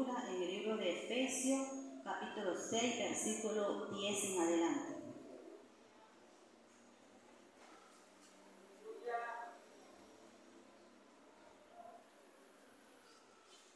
[0.00, 1.68] En el libro de Efesios,
[2.02, 4.94] capítulo 6, versículo 10 en adelante.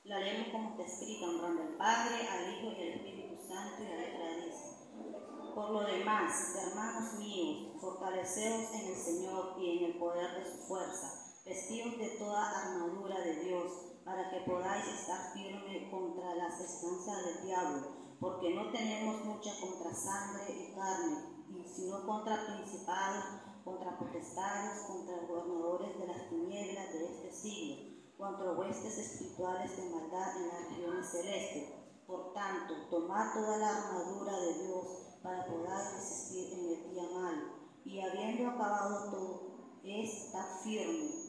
[0.05, 3.87] La leemos como está escrito, honrando al Padre, al Hijo y al Espíritu Santo, y
[3.87, 5.55] la letra dice.
[5.55, 10.67] Por lo demás, hermanos míos, fortaleceos en el Señor y en el poder de su
[10.69, 17.25] fuerza, vestidos de toda armadura de Dios, para que podáis estar firmes contra las estancias
[17.25, 17.82] del diablo,
[18.20, 21.34] porque no tenemos lucha contra sangre y carne,
[21.67, 23.25] sino contra principados,
[23.65, 27.77] contra potestades, contra gobernadores de las tinieblas de este siglo,
[28.19, 31.73] contra huestes espirituales de maldad en las regiones celestes.
[32.06, 34.87] Por tanto, tomad toda la armadura de Dios
[35.23, 37.43] para poder resistir en el día malo,
[37.84, 41.24] y habiendo acabado todo, está firme.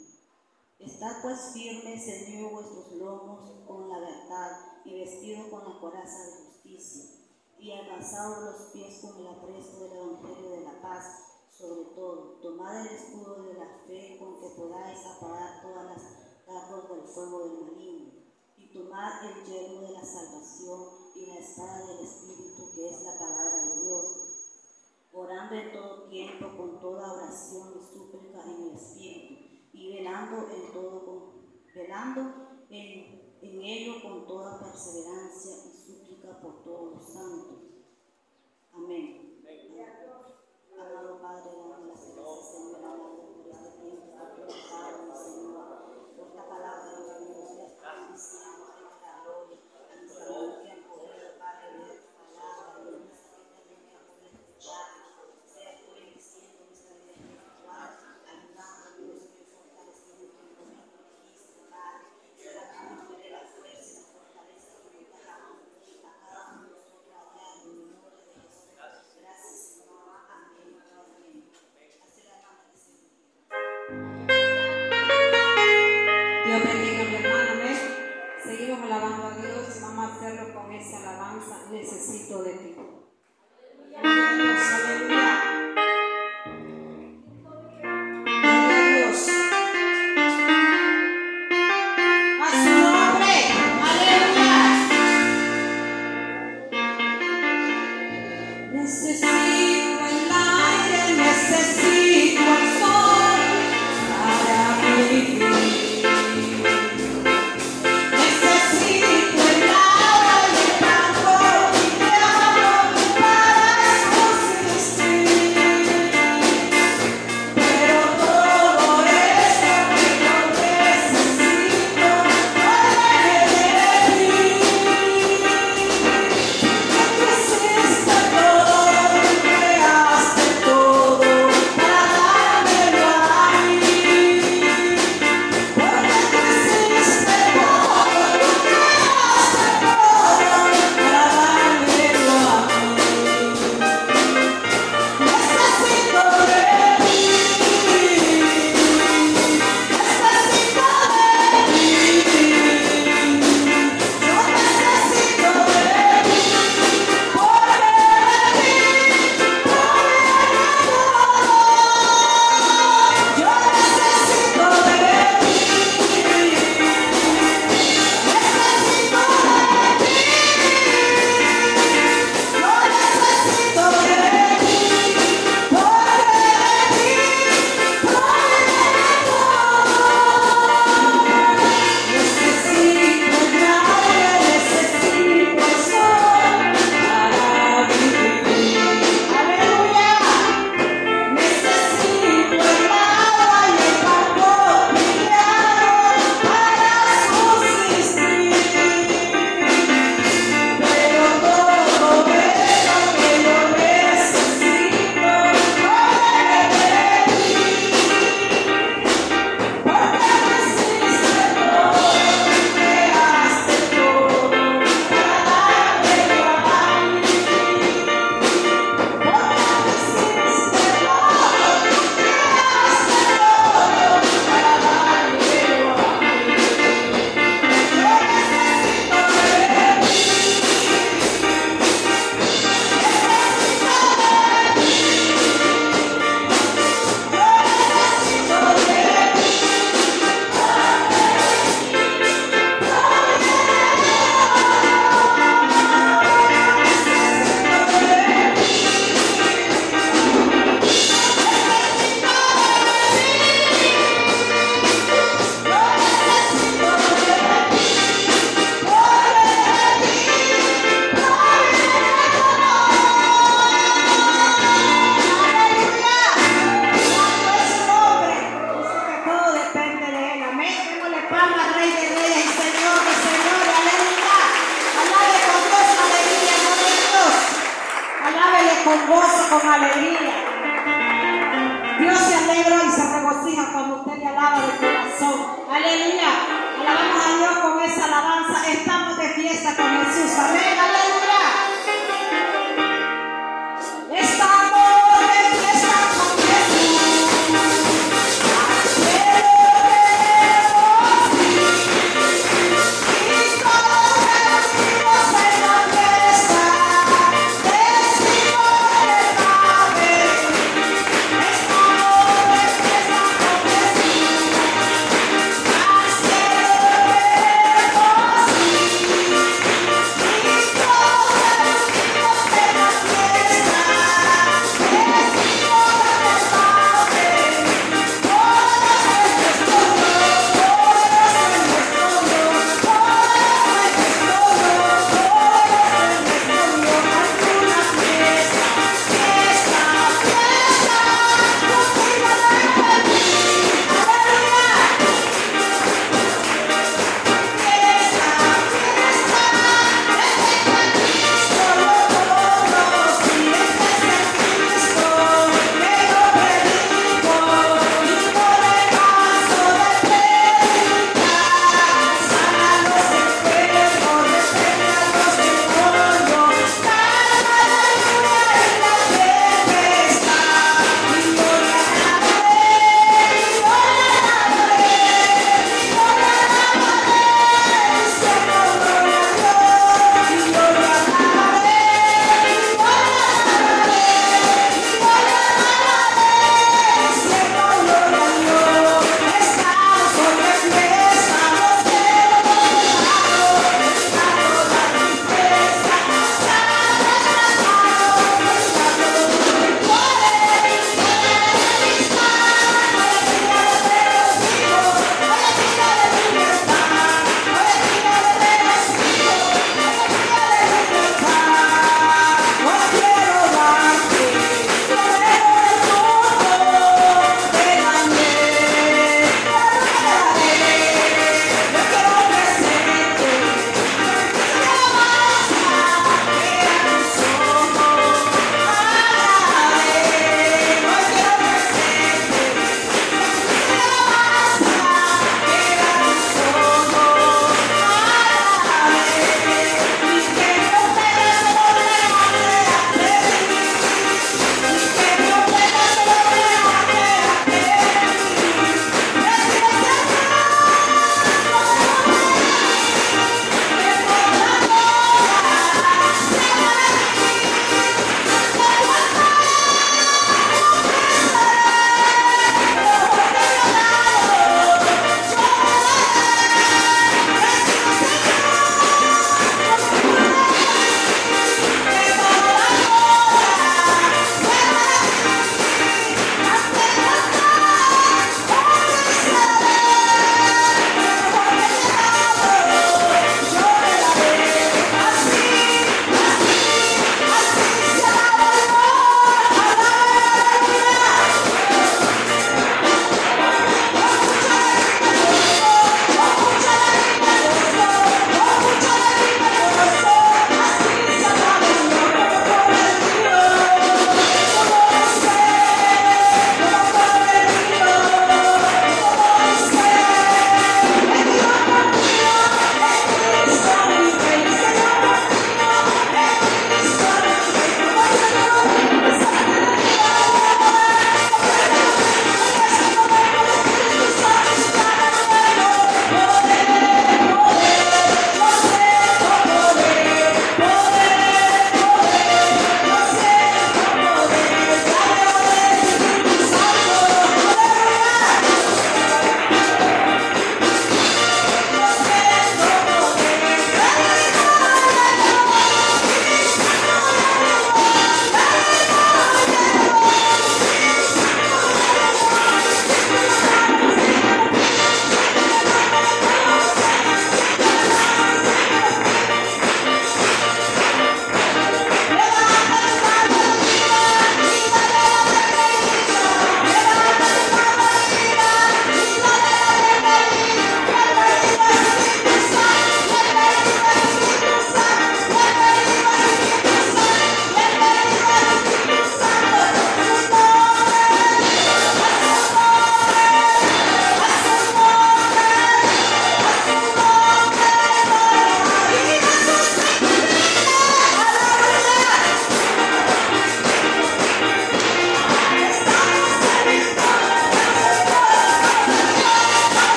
[0.77, 6.31] Estad pues firmes en vuestros lomos con la verdad y vestido con la coraza de
[6.47, 7.15] justicia
[7.57, 11.47] y abrazaos los pies con el apresto del Evangelio de la paz.
[11.49, 16.03] Sobre todo, tomad el escudo de la fe con que podáis apagar todas las
[16.45, 18.11] cargas del fuego del maligno.
[18.57, 23.17] Y tomad el yermo de la salvación y la espada del Espíritu, que es la
[23.17, 24.05] palabra de Dios.
[25.13, 29.34] Orando en todo tiempo con toda oración y súplica en el Espíritu
[29.75, 31.33] y velando en todo
[31.75, 32.21] velando
[32.69, 37.59] en, en ello con toda perseverancia y súplica por todos los santos.
[38.73, 39.25] Amén.
[40.77, 47.45] Amado Padre, las gracias, Señor, por este tiempo, Señor, por esta palabra, Dios mío,
[49.23, 49.64] gloria.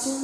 [0.00, 0.18] A su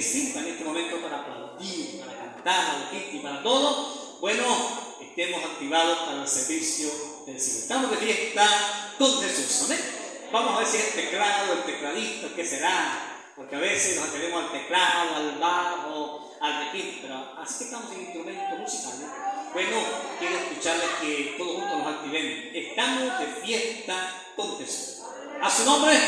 [0.00, 4.16] que sirvan en este momento para aplaudir, para cantar, y para todo.
[4.22, 4.44] Bueno,
[4.98, 6.88] estemos activados para el servicio
[7.26, 7.60] del Señor.
[7.60, 9.64] Estamos de fiesta con Jesús.
[9.66, 9.80] ¿amén?
[10.32, 13.24] Vamos a ver si el teclado, el tecladista, ¿qué será?
[13.36, 17.92] Porque a veces nos atrevemos al teclado, al bajo, al requinto, pero así que estamos
[17.92, 19.06] en instrumentos musicales.
[19.52, 19.76] Bueno,
[20.18, 22.54] quiero escucharles que todos juntos nos activemos.
[22.54, 25.02] Estamos de fiesta con Jesús.
[25.42, 25.98] A su nombre.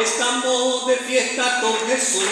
[0.00, 2.22] Estamos de fiesta con Jesús,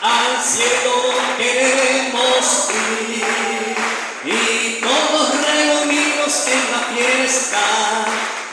[0.00, 0.94] al cielo
[1.36, 3.76] queremos ir
[4.24, 7.58] y todos reunidos en la fiesta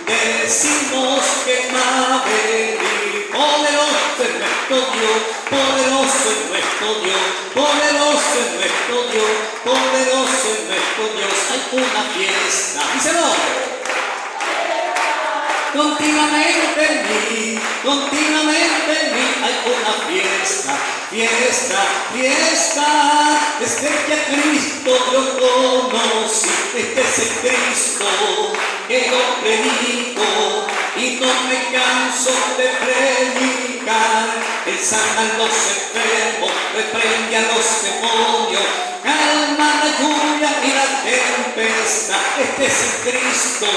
[0.06, 3.30] decimos que va a venir.
[3.32, 9.34] Poderoso es nuestro Dios, poderoso es nuestro Dios, poderoso es nuestro Dios,
[9.64, 11.36] poderoso es nuestro Dios.
[11.52, 13.95] Hay una fiesta, díselo
[15.76, 20.78] continuamente en mí, continuamente en mí hay una fiesta,
[21.09, 21.80] fiesta,
[22.13, 23.57] fiesta.
[23.59, 28.05] Desde que a Cristo yo conocí, este es el Cristo
[28.88, 33.64] que yo predico y no me canso de predicar.
[33.88, 38.64] Él sana a enfermos, reprende a los demonios,
[39.04, 42.18] calma la lluvia y la tempestad.
[42.42, 43.68] Este es el Cristo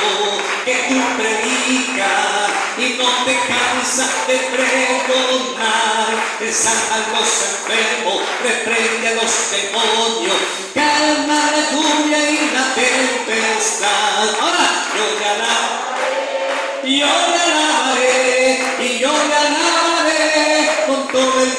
[0.65, 2.49] que tú predicas
[2.79, 6.09] y no te cansas de pregonar.
[6.41, 7.29] Él sana a los
[7.69, 10.37] enfermos, reprende a los demonios,
[10.75, 14.41] calma la lluvia y la tempestad.
[14.41, 14.69] Ahora
[16.97, 17.58] yo te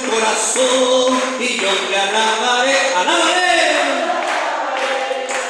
[0.08, 3.50] corazón y yo te alabaré, alabaré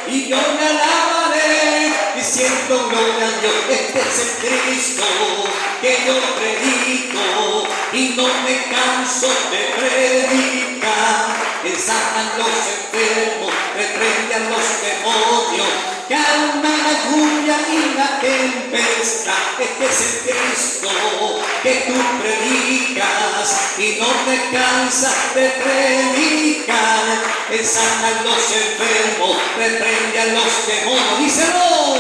[0.08, 3.54] y yo te alabaré diciendo gloria a Dios.
[3.70, 5.04] Este es el Cristo
[5.82, 11.50] que yo predico y no me canso de predicar.
[11.64, 15.68] Exaltan los enfermos, reprende a los demonios,
[16.10, 19.34] calma la lluvia y la tempestad.
[19.60, 20.90] Este es el Cristo
[21.62, 27.06] que tú predicas y no te cansas de predicar.
[27.52, 31.20] Exaltan los enfermos, reprende a los demonios.
[31.20, 32.00] Díselo.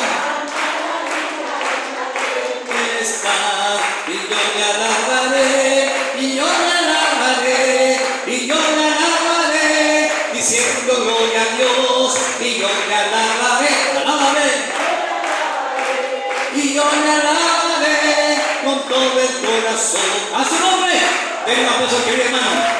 [2.99, 11.41] Está, y yo le alabaré, y yo le alabaré, y yo le alabaré, diciendo gloria
[11.41, 13.38] a Dios, y yo alabaré, alabaré,
[18.63, 20.01] con todo el corazón.
[20.36, 20.93] A su nombre,
[21.45, 22.80] den un aplauso querido hermano.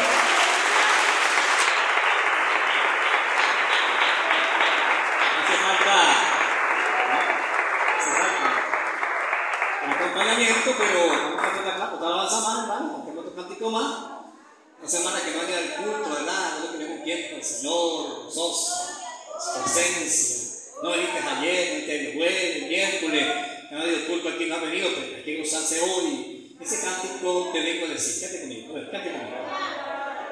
[10.78, 13.94] Pero vamos a hacer la otra alabanza más, hermano, aunque otro cantico más.
[14.80, 16.60] Una semana que no haya el culto, ¿verdad?
[16.60, 18.74] No tenemos tiempo, el Señor, gozoso,
[19.40, 20.38] su presencia.
[20.84, 25.18] No viniste ayer, no el jueves, el miércoles, el culto aquí, no ha venido, pero
[25.18, 26.56] hay que gozarse hoy.
[26.60, 28.74] Ese cántico te vengo a decir, a cállate conmigo.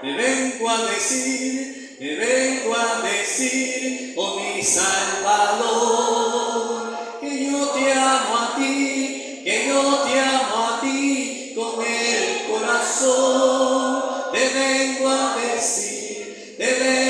[0.01, 5.87] Te vengo a decir, te vengo a decir, oh mi Salvador,
[7.21, 14.03] que yo te amo a ti, que yo te amo a ti con el corazón.
[14.33, 17.06] Te vengo a decir, te vengo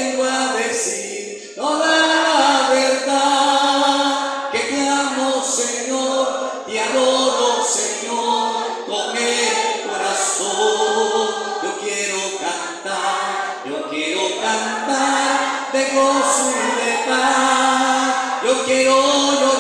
[18.68, 19.57] quiero llorar,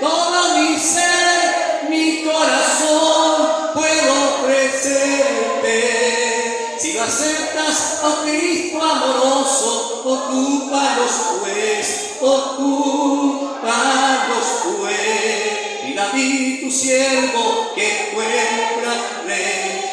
[0.00, 5.76] todo mi ser, mi corazón puedo ofrecerte.
[6.78, 13.60] Si lo aceptas, oh Cristo amoroso, ocúpalos pues, ocúpalos
[14.78, 15.84] pues.
[15.86, 18.92] Y David, tu siervo, que encuentra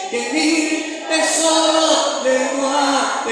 [0.09, 3.23] que mil tesoro llegó a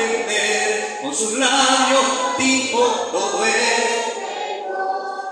[1.01, 2.05] con sus labios
[2.37, 2.79] dijo
[3.11, 3.94] todo es.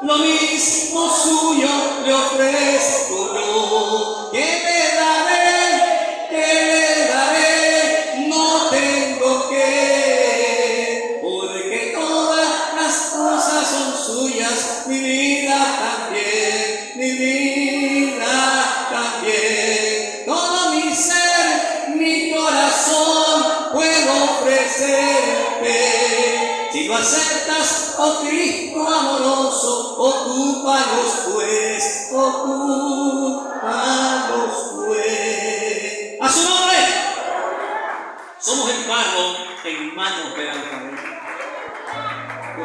[0.04, 1.70] Lo mismo suyo
[2.06, 4.13] le ofrezco yo,
[26.96, 33.44] aceptas, oh Cristo amoroso, ocúpalos pues, ocúpalos
[34.76, 36.18] pues.
[36.22, 36.78] A su nombre.
[38.40, 39.36] Somos el barro
[39.66, 40.98] en manos del alfarero.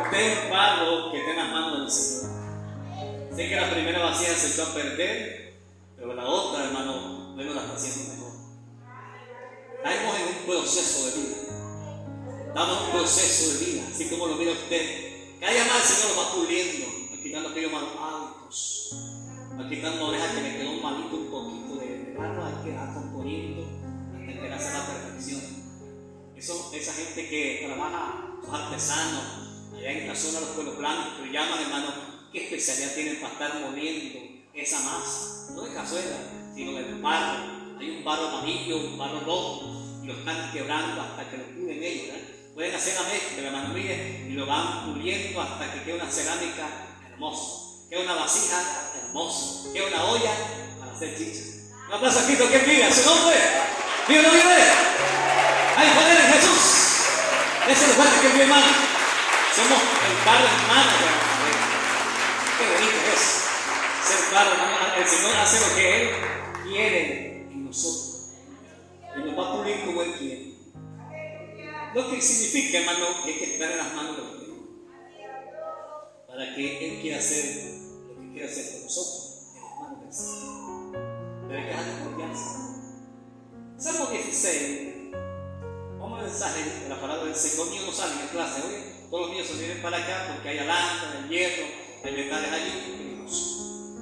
[0.02, 2.28] Usted es el barro que está en las manos del Señor.
[3.34, 5.54] Sé que la primera vasija se echó a perder,
[5.96, 8.32] pero la otra, hermano, luego la haciendo mejor.
[9.84, 11.47] Estamos en un proceso de vida.
[12.54, 15.38] En un proceso de vida, así como lo mira usted.
[15.38, 18.90] Cada más el Señor lo va puliendo, va quitando aquellos malos hábitos,
[19.58, 22.94] va quitando orejas que le quedó un malito un poquito de barro, hay que ir
[22.94, 23.62] componiendo
[24.16, 25.40] hasta que hacer la perfección.
[26.36, 29.22] Eso, esa gente que trabaja, los artesanos,
[29.76, 31.88] allá en la zona de los pueblos blancos, que llaman hermano,
[32.32, 34.18] ¿qué especialidad tienen para estar moviendo
[34.54, 35.52] esa masa?
[35.54, 36.16] No de cazuela,
[36.54, 37.78] sino de barro.
[37.78, 41.82] Hay un barro amarillo, un barro rojo, y lo están quebrando hasta que lo pulen
[41.82, 42.06] ellos.
[42.08, 42.27] ¿verdad?
[42.58, 46.66] Pueden hacer la mezcla, hermano, mire, y lo van puliendo hasta que quede una cerámica
[47.08, 48.60] hermosa, queda una vasija
[49.00, 50.32] hermosa, queda una olla
[50.80, 51.38] para hacer chicha.
[51.86, 53.36] Un aplauso a Cristo que vive, su nombre.
[54.08, 54.58] ¿Vive no vive?
[55.76, 56.58] Hay poder en Jesús.
[57.68, 58.66] Ese es el fuerte que vive, hermano.
[59.54, 61.14] Somos el barro hermano de la.
[62.58, 63.22] Qué bonito es
[64.02, 64.94] ser barro hermano.
[64.98, 66.10] El Señor hace lo que Él
[66.64, 68.32] quiere en nosotros.
[69.16, 70.47] Y nos va a pulir como Él quiere.
[71.94, 74.58] Lo que significa, hermano, que hay que estar en las manos de Dios.
[76.26, 77.44] Para que Él quiera hacer
[78.08, 80.92] lo que quiere hacer con nosotros, en las manos del Señor.
[81.48, 82.68] Pero hay que dejar confianza.
[83.78, 85.12] Salmo 16.
[85.98, 87.68] Vamos al mensaje de la palabra del Señor.
[87.68, 88.98] Niños no salen en clase, oye.
[89.10, 91.64] Todos los niños se vienen para acá porque hay alambre, hay hierro,
[92.04, 93.24] hay metales allí.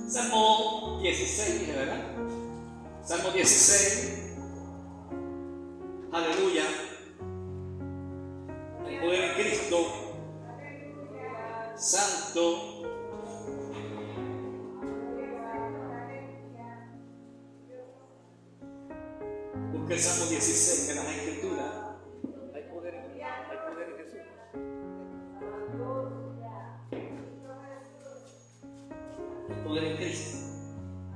[0.09, 2.05] Salmo 16, ¿verdad?
[3.05, 4.34] Salmo 16.
[6.12, 6.64] Aleluya.
[8.89, 9.76] El poder en Cristo.
[11.76, 12.82] Santo.
[19.72, 21.72] Busca el Salmo 16 de las Escrituras.
[22.55, 24.20] Hay poder en, hay poder en Jesús.
[29.49, 30.39] El poder en Cristo.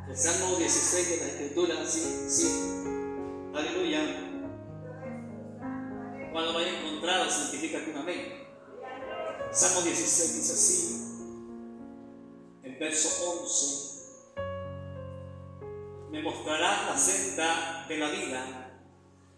[0.09, 2.49] El Salmo 16 de las Escrituras, sí, sí.
[3.55, 4.30] Aleluya.
[6.33, 8.49] Cuando vaya a encontrarla, significa que un amén.
[9.53, 11.11] Salmo 16 dice así,
[12.63, 13.09] el verso
[13.43, 13.91] 11.
[16.11, 18.71] Me mostrarás la senda de la vida.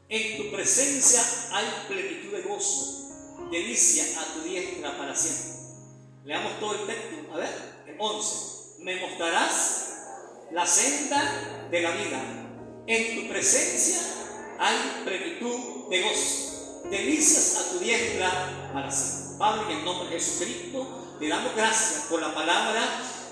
[0.09, 1.20] En tu presencia
[1.53, 5.62] hay plenitud de gozo, delicia a tu diestra para siempre.
[6.24, 7.32] Leamos todo el texto.
[7.32, 7.51] A ver,
[7.86, 8.82] el 11.
[8.84, 9.93] Me mostrarás
[10.51, 12.22] la senda de la vida.
[12.86, 13.99] En tu presencia
[14.59, 16.51] hay plenitud de gozo,
[16.91, 19.22] delicias a tu diestra para siempre.
[19.39, 22.80] Padre, en el nombre de Jesucristo, te damos gracias por la palabra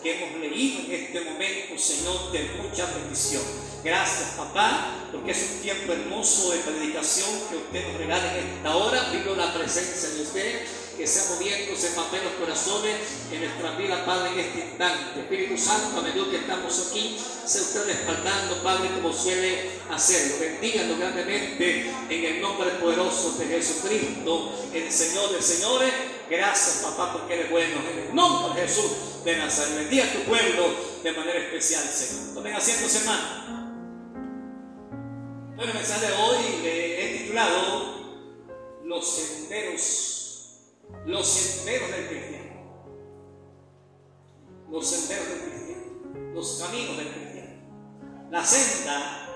[0.03, 3.43] que hemos leído en este momento, Señor, de mucha bendición.
[3.85, 8.77] Gracias, papá, porque es un tiempo hermoso de predicación que usted nos regala en esta
[8.77, 9.11] hora.
[9.11, 10.67] Vivo la presencia de usted
[11.01, 12.95] que sea moviéndose papel los corazones
[13.33, 15.21] en nuestra vida, Padre, en este instante.
[15.21, 20.35] Espíritu Santo, a medida que estamos aquí, sea usted respaldando, Padre, como suele hacerlo.
[20.39, 25.91] Bendíganlo grandemente en el nombre poderoso de Jesucristo, el Señor de señores.
[26.29, 27.77] Gracias, papá, porque eres bueno.
[27.91, 29.77] En el nombre de Jesús de Nazaret.
[29.77, 30.67] Bendiga a tu pueblo
[31.03, 32.35] de manera especial, Señor.
[32.35, 33.71] Tomen asiento, hermano.
[35.57, 38.01] Bueno, el mensaje de hoy le he titulado
[38.85, 40.20] Los senderos,
[41.07, 42.51] los senderos del cristiano.
[44.71, 47.51] Los senderos del cristiano, los caminos del cristiano,
[48.31, 49.29] la senda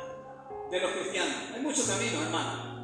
[0.71, 1.35] de los cristianos.
[1.55, 2.75] Hay muchos caminos, hermano.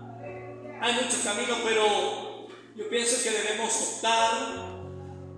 [0.80, 4.80] Hay muchos caminos, pero yo pienso que debemos optar,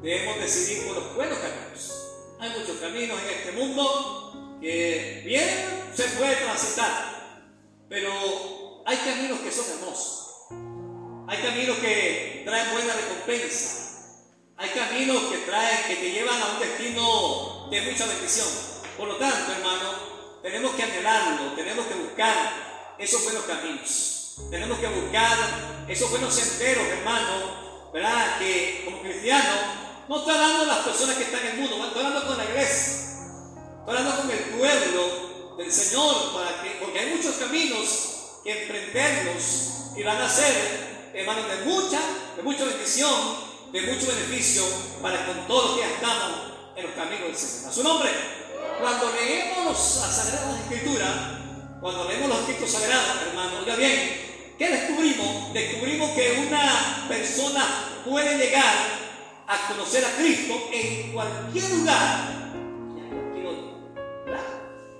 [0.01, 1.99] debemos decidir por los buenos caminos.
[2.39, 7.43] Hay muchos caminos en este mundo que bien se puede transitar,
[7.89, 10.21] pero hay caminos que son hermosos.
[11.33, 14.18] Hay caminos que traen buena recompensa.
[14.59, 18.49] Hay caminos que traen, que te llevan a un destino de mucha bendición.
[18.99, 19.95] Por lo tanto, hermano,
[20.43, 24.37] tenemos que anhelarlo, tenemos que buscar esos buenos caminos.
[24.51, 25.39] Tenemos que buscar
[25.89, 28.39] esos buenos senderos, hermano, ¿verdad?
[28.39, 29.59] Que como cristianos,
[30.11, 32.45] no estoy hablando de las personas que están en el mundo, estoy hablando con la
[32.45, 32.93] iglesia,
[33.80, 39.95] estoy hablando con el pueblo del Señor, para que, porque hay muchos caminos que emprenderlos
[39.97, 42.00] y van a ser, hermanos, de mucha,
[42.36, 43.12] de mucha bendición,
[43.72, 44.64] de mucho beneficio
[45.00, 47.68] para con todos los que estamos en los caminos del Señor.
[47.68, 48.10] A su nombre,
[48.80, 49.66] cuando leemos
[50.00, 51.10] las Sagradas Escrituras,
[51.80, 55.52] cuando leemos los escritos sagrados, hermano, ya bien, ¿qué descubrimos?
[55.52, 57.64] Descubrimos que una persona
[58.08, 58.74] puede llegar
[59.48, 62.42] a conocer a Cristo en cualquier lugar.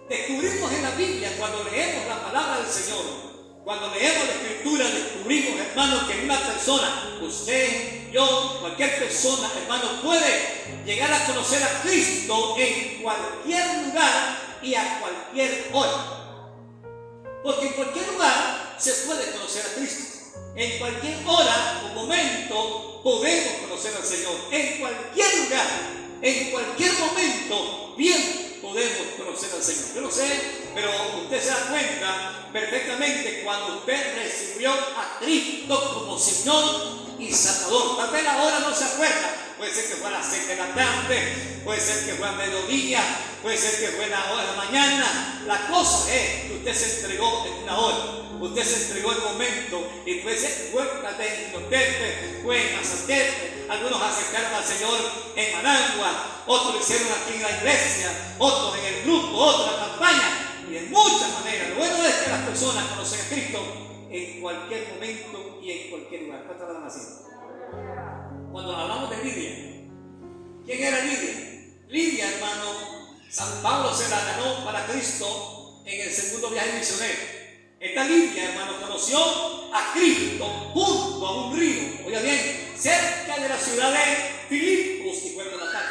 [0.09, 3.32] Descubrimos en la Biblia, cuando leemos la palabra del Señor,
[3.65, 10.83] cuando leemos la escritura, descubrimos, hermanos, que una persona, usted, yo, cualquier persona, hermano, puede
[10.85, 16.49] llegar a conocer a Cristo en cualquier lugar y a cualquier hora.
[17.45, 20.13] Porque en cualquier lugar se puede conocer a Cristo.
[20.57, 24.35] En cualquier hora o momento podemos conocer al Señor.
[24.51, 25.67] En cualquier lugar,
[26.21, 29.95] en cualquier momento, bien podemos conocer al Señor.
[29.95, 30.41] Yo no sé,
[30.75, 30.91] pero
[31.23, 37.99] usted se da cuenta perfectamente cuando usted recibió a Cristo como Señor y Salvador.
[37.99, 39.52] Tal ahora no se acuerda.
[39.63, 42.33] Puede ser que fue a las 6 de la tarde, puede ser que fue a
[42.33, 43.01] mediodía,
[43.43, 45.45] puede ser que fue a la hora de la mañana.
[45.47, 47.97] La cosa es que usted se entregó en una hora.
[48.41, 53.67] Usted se entregó en un momento y puede ser en Indotepe, fue en Mazatepe.
[53.71, 54.99] Algunos acercaron al Señor
[55.37, 59.81] en Managua, otros lo hicieron aquí en la iglesia, otros en el grupo, otros en
[59.81, 61.69] la campaña y de muchas maneras.
[61.69, 63.63] Lo bueno es que las personas conocen a Cristo
[64.11, 66.47] en cualquier momento y en cualquier lugar.
[66.49, 68.22] ¿Cuántas van haciendo?
[68.53, 69.51] Cuando hablamos de Lidia,
[70.67, 71.73] ¿quién era Lidia?
[71.89, 77.19] Lidia, hermano, San Pablo se la ganó para Cristo en el segundo viaje misionero.
[77.81, 79.19] Esta Lidia, hermano, conoció
[79.75, 80.45] a Cristo
[80.75, 85.73] junto a un río, oiga bien, cerca de la ciudad de Filipos, y fue la
[85.73, 85.89] tarde.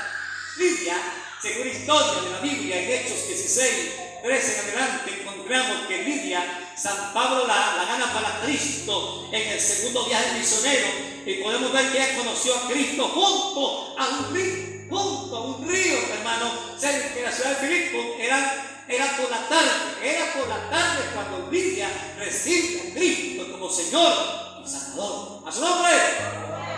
[0.60, 0.98] Lidia,
[1.42, 3.90] según historia de la Biblia, en Hechos 16,
[4.22, 10.06] 13 en adelante, encontramos que Lidia, San Pablo la, gana para Cristo en el segundo
[10.06, 10.88] viaje misionero
[11.26, 15.68] y podemos ver que ella conoció a Cristo junto a un río, junto a un
[15.68, 19.70] río, hermano, cerca de la ciudad de Filipos, era, era por la tarde,
[20.04, 25.44] era por la tarde cuando Lidia recibe a Cristo como Señor y Salvador.
[25.48, 25.94] A su nombre,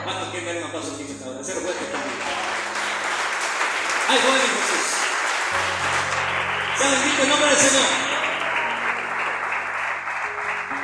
[0.03, 1.03] ¿cuántos quieren ver un aplauso aquí?
[1.03, 2.17] Se lo fuerte también.
[4.07, 5.02] ¡Ay, joven Jesús!
[6.77, 7.85] Sea bendito el nombre del Señor.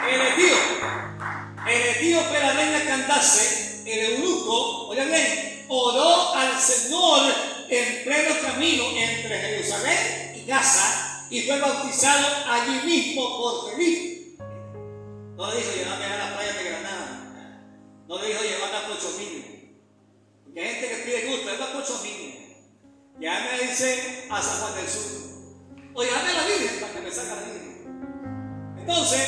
[0.09, 0.85] El etíope,
[1.67, 7.33] el etíope la reina Candace, el eunuco, oigan bien, oró al Señor
[7.69, 14.37] en pleno camino entre Jerusalén y Gaza y fue bautizado allí mismo por Felipe.
[15.35, 17.63] No le dijo llevarme a la playa de Granada,
[18.07, 19.09] no le dijo llevarme a Pocho
[20.43, 22.01] porque hay gente que pide gusto, es a Pocho.
[23.19, 25.28] Ya me dice a San Juan del Sur.
[26.07, 27.59] Dame la Biblia para que me salga la Biblia.
[28.79, 29.27] Entonces,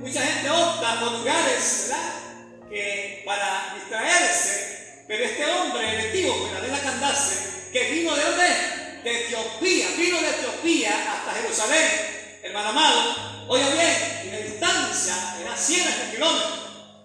[0.00, 2.68] mucha gente opta por lugares, ¿verdad?
[2.68, 9.00] Que para distraerse, pero este hombre, el etíope, de la Candace, que vino de dónde?
[9.02, 13.46] De Etiopía, vino de Etiopía hasta Jerusalén, hermano amado.
[13.48, 16.60] Oye bien, y la distancia era cientos de kilómetros,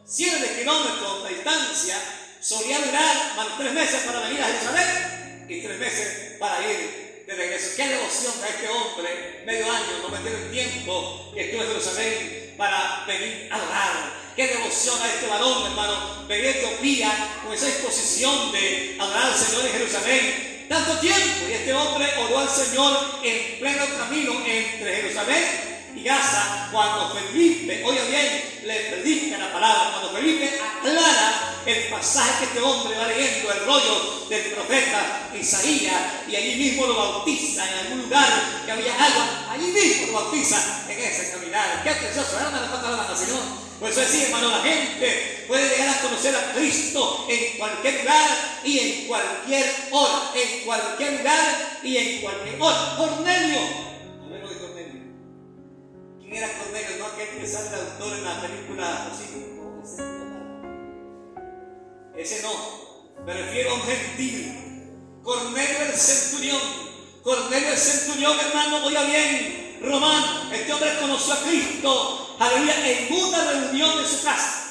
[0.05, 1.95] cientos de kilómetros de distancia,
[2.41, 7.04] solía durar más de tres meses para venir a Jerusalén y tres meses para ir
[7.25, 7.59] de.
[7.75, 12.53] Qué devoción a este hombre, medio año, no me el tiempo que estuvo en Jerusalén
[12.57, 14.13] para venir a adorar.
[14.35, 16.25] qué devoción a este varón, hermano.
[16.27, 20.65] Venía a Etiopía con esa exposición de adorar al Señor en Jerusalén.
[20.69, 26.69] Tanto tiempo, y este hombre oró al Señor en pleno camino entre Jerusalén y Gaza,
[26.71, 32.61] cuando Felipe, oye bien, le predica la palabra, cuando Felipe aclara el pasaje que este
[32.61, 35.95] hombre va leyendo, el rollo del profeta Isaías,
[36.27, 38.27] y allí mismo lo bautiza en algún lugar
[38.65, 41.81] que había agua, allí mismo lo bautiza en ese caminar.
[41.83, 42.69] Qué precioso, ¿verdad?
[42.71, 43.41] Una palabra, Señor.
[43.79, 48.61] Por eso decía, hermano, la gente puede llegar a conocer a Cristo en cualquier lugar
[48.63, 52.95] y en cualquier hora, en cualquier lugar y en cualquier hora.
[52.97, 53.94] Cornelio
[56.31, 59.11] era Cornelio, no aquel que sale el autor en la película
[62.17, 64.61] ese no, me refiero a un gentil.
[65.21, 66.61] Cornelio el centurión,
[67.23, 73.51] Cornelio el centurión, hermano, oiga bien, romano, este hombre conoció a Cristo, aleluya, en una
[73.51, 74.65] reunión de su casa.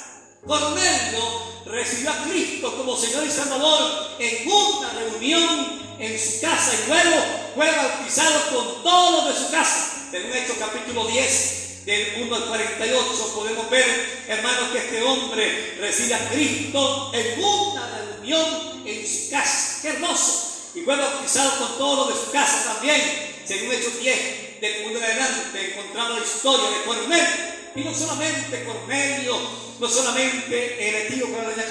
[0.46, 1.20] Cornelio
[1.66, 6.72] recibió a Cristo como Señor y Salvador en una reunión en su casa.
[6.74, 7.24] Y luego
[7.54, 9.93] fue bautizado con todos de su casa.
[10.14, 15.76] En un hecho capítulo 10, del 1 al 48, podemos ver, hermanos, que este hombre
[15.80, 19.82] recibe a Cristo en una reunión en su casa.
[19.82, 20.70] ¡Qué hermoso!
[20.76, 23.02] Y fue bautizado con todos de su casa también.
[23.44, 27.54] Según Hechos 10, del 1 en adelante, encontramos la historia de Cornelio.
[27.74, 29.36] Y no solamente Cornelio,
[29.80, 31.64] no solamente el etíope de doña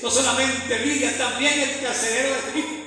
[0.00, 2.82] no solamente Lidia, también el carcelero de Filipo.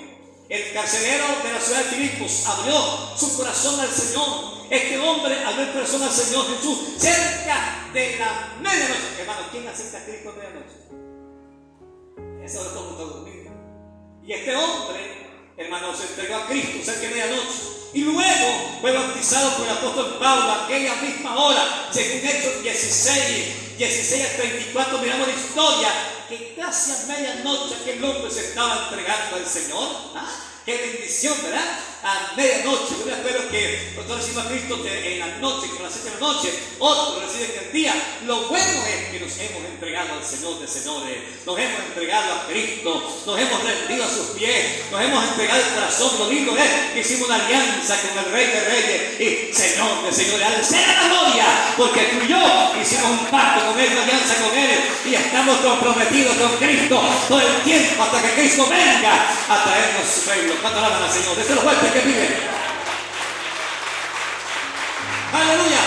[0.50, 5.72] El carcelero de la ciudad de Filipos abrió su corazón al Señor este hombre el
[5.72, 9.22] corazón al Señor Jesús cerca de la medianoche.
[9.22, 10.86] Hermano, ¿quién acepta a Cristo a medianoche?
[12.44, 13.52] Ese hora todo está dormido.
[14.26, 17.76] Y este hombre, hermano, se entregó a Cristo cerca de medianoche.
[17.94, 24.26] Y luego fue bautizado por el apóstol Pablo aquella misma hora, según Hechos 16, 16
[24.26, 25.90] a 34, miramos la historia,
[26.28, 29.90] que casi a medianoche aquel hombre se estaba entregando al Señor.
[30.16, 30.28] ¿Ah?
[30.66, 31.80] Qué bendición, ¿verdad?
[32.06, 32.94] A medianoche.
[33.00, 36.14] Yo me acuerdo que nosotros recibimos a Cristo en la noche, que las 7 de
[36.14, 37.94] la noche, otros reciben en el día.
[38.28, 42.46] Lo bueno es que nos hemos entregado al Señor de señores, nos hemos entregado a
[42.46, 46.12] Cristo, nos hemos rendido a sus pies, nos hemos entregado el corazón.
[46.20, 50.14] Lo lindo es que hicimos una alianza con el Rey de Reyes y Señor de
[50.14, 50.46] señores.
[50.46, 51.46] Al ser la gloria,
[51.76, 55.58] porque tú y yo hicimos un pacto con Él, una alianza con Él y estamos
[55.58, 60.54] comprometidos con Cristo todo el tiempo hasta que Cristo venga a traernos su reino.
[60.62, 61.36] ¿Cuánto alaban al Señor?
[61.36, 61.95] Desde los fuertes
[65.32, 65.80] Aleluya.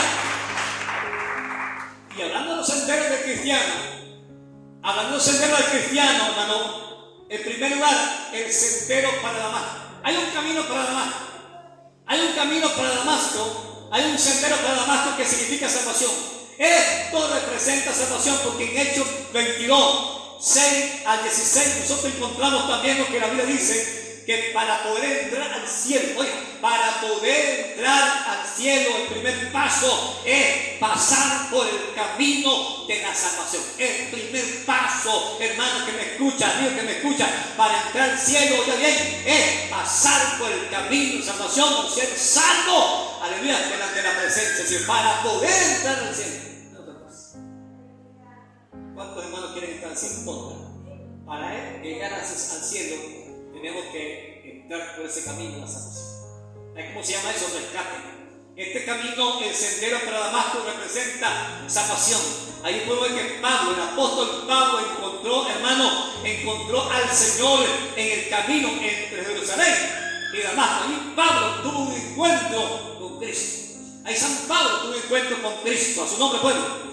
[2.16, 3.74] Y hablando de los senderos del cristiano,
[4.82, 9.78] hablando de los senderos del cristiano, hermano, en primer lugar, el sendero para Damasco.
[10.02, 11.18] Hay un camino para Damasco.
[12.06, 13.88] Hay un camino para Damasco.
[13.92, 16.10] Hay un sendero para Damasco que significa salvación.
[16.56, 23.20] Esto representa salvación porque en Hechos 22, 6 al 16 nosotros encontramos también lo que
[23.20, 23.97] la Biblia dice
[24.28, 30.20] que para poder entrar al cielo, oiga, para poder entrar al cielo, el primer paso
[30.22, 33.62] es pasar por el camino de la salvación.
[33.78, 37.26] El primer paso, hermano que me escucha, amigo que me escucha,
[37.56, 42.14] para entrar al cielo, oiga bien, es pasar por el camino de salvación, o ser
[42.14, 46.48] salvo, aleluya, delante de la presencia, para poder entrar al cielo.
[48.94, 50.68] ¿Cuántos hermanos quieren entrar al cielo?
[51.24, 53.17] Para llegar al cielo
[53.60, 56.08] tenemos que entrar por ese camino de la salvación.
[56.92, 57.46] ¿Cómo se llama eso?
[57.46, 58.18] Rescate.
[58.56, 62.20] Este camino, el sendero para Damasco, representa salvación.
[62.62, 68.28] Ahí podemos ver que Pablo, el apóstol Pablo, encontró, hermano, encontró al Señor en el
[68.28, 69.74] camino entre Jerusalén
[70.34, 70.84] y Damasco.
[70.84, 73.78] Ahí Pablo tuvo un encuentro con Cristo.
[74.04, 76.04] Ahí San Pablo tuvo un encuentro con Cristo.
[76.04, 76.87] A su nombre, pueblo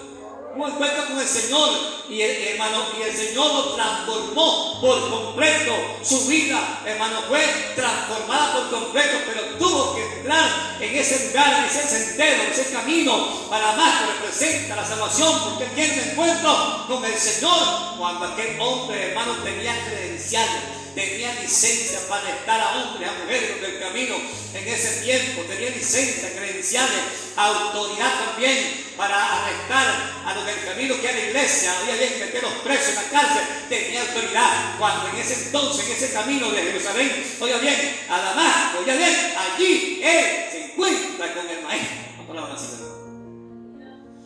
[0.55, 1.69] un encuentro con el Señor
[2.09, 5.73] y el, hermano, y el Señor lo transformó por completo.
[6.01, 7.43] Su vida, hermano, fue
[7.75, 12.71] transformada por completo, pero tuvo que entrar en ese lugar, en ese sendero, en ese
[12.71, 18.25] camino, para más que representa la salvación, porque tiene un encuentro con el Señor cuando
[18.25, 24.15] aquel hombre, hermano, tenía credenciales tenía licencia para estar a hombres, a mujeres del camino
[24.53, 27.03] en ese tiempo, tenía licencia, credenciales,
[27.35, 32.53] autoridad también para arrestar a los del camino que era iglesia, había que meter los
[32.63, 34.77] presos en la cárcel, tenía autoridad.
[34.79, 39.33] Cuando en ese entonces, en ese camino de Jerusalén, oiga bien, a Damasco, oiga bien,
[39.37, 42.05] allí él se encuentra con el maestro.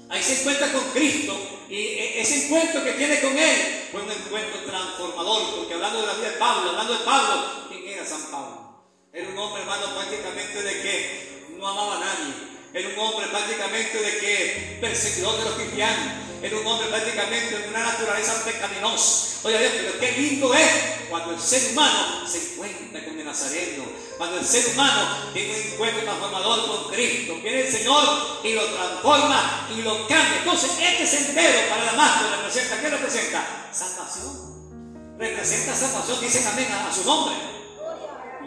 [0.09, 4.11] Ahí se encuentra con Cristo y e, ese encuentro que tiene con Él fue un
[4.11, 8.23] encuentro transformador, porque hablando de la vida de Pablo, hablando de Pablo, ¿quién era San
[8.31, 8.85] Pablo?
[9.13, 12.33] Era un hombre, hermano, prácticamente de que no amaba a nadie.
[12.73, 17.67] Era un hombre prácticamente de que perseguidor de los cristianos era un hombre prácticamente de
[17.69, 19.39] una naturaleza pecaminosa.
[19.43, 20.69] Oye, Dios, pero qué lindo es
[21.09, 23.83] cuando el ser humano se encuentra con el Nazareno,
[24.17, 28.65] cuando el ser humano tiene un encuentro transformador con Cristo, viene el Señor y lo
[28.65, 30.39] transforma y lo cambia.
[30.39, 33.69] Entonces, este sendero para Damasco representa, ¿qué representa?
[33.71, 35.17] Salvación.
[35.17, 37.35] Representa salvación, dice también a, a su nombre.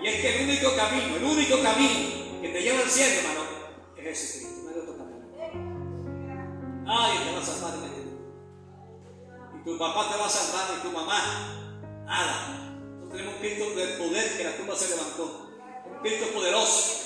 [0.02, 3.40] Y es que el único camino, el único camino que te lleva al cielo, hermano,
[3.96, 4.61] es Jesucristo.
[6.84, 8.22] Nadie te va a salvar en este mundo.
[9.54, 12.04] Y tu papá te va a salvar, y tu mamá.
[12.04, 12.68] Nada.
[13.10, 15.50] Tenemos un Cristo del poder que la tumba se levantó.
[15.84, 16.98] Un Cristo poderoso.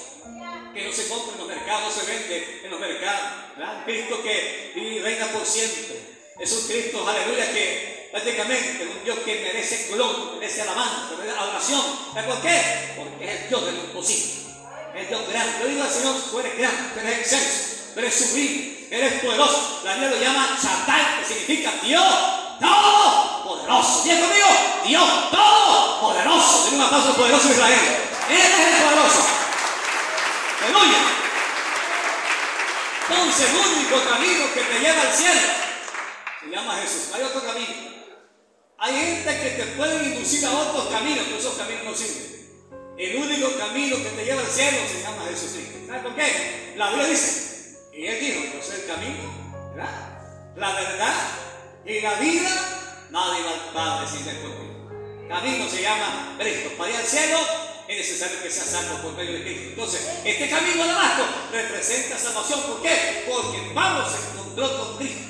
[0.72, 3.20] Que no se compra en los mercados, se vende en los mercados.
[3.56, 3.78] ¿verdad?
[3.78, 6.16] Un Cristo que reina por siempre.
[6.38, 11.38] Es un Cristo, aleluya, que prácticamente es un Dios que merece gloria, merece alabanza, merece
[11.38, 11.82] adoración.
[12.12, 12.60] ¿Sabes por qué?
[12.96, 14.32] Porque es el Dios del imposible.
[14.94, 15.52] Es Dios grande.
[15.60, 19.80] Yo digo al Señor, tú eres grande, tú eres excelso, tú eres sublime, eres poderoso.
[19.84, 22.14] La Biblia lo llama Shaddai, que significa Dios
[22.60, 24.02] todopoderoso.
[24.04, 24.48] Dios conmigo,
[24.86, 26.62] Dios todopoderoso.
[26.62, 27.80] Tiene un aplauso poderoso de Israel.
[28.30, 29.26] Él es el poderoso.
[30.62, 30.98] Aleluya.
[33.08, 35.40] Entonces, el único camino que te lleva al cielo
[36.40, 37.14] se llama Jesús.
[37.14, 37.96] Hay otro camino.
[38.78, 42.36] Hay gente que te puede inducir a otros caminos, pero esos caminos no sirven.
[42.98, 45.78] El único camino que te lleva al cielo se llama Jesucristo.
[45.86, 46.74] ¿Sabes por qué?
[46.76, 47.55] La Biblia dice,
[47.96, 49.46] y él dijo, yo el camino.
[50.56, 51.14] La verdad
[51.84, 52.50] y la vida,
[53.10, 55.26] nadie va al Padre sin ir conmigo.
[55.28, 56.70] Camino se llama Cristo.
[56.76, 57.38] Para ir al cielo
[57.88, 59.68] es necesario que sea salvo por medio de Cristo.
[59.70, 62.60] Entonces, este camino a Damasco representa salvación.
[62.62, 63.24] ¿Por qué?
[63.28, 65.22] Porque Pablo se encontró con Cristo.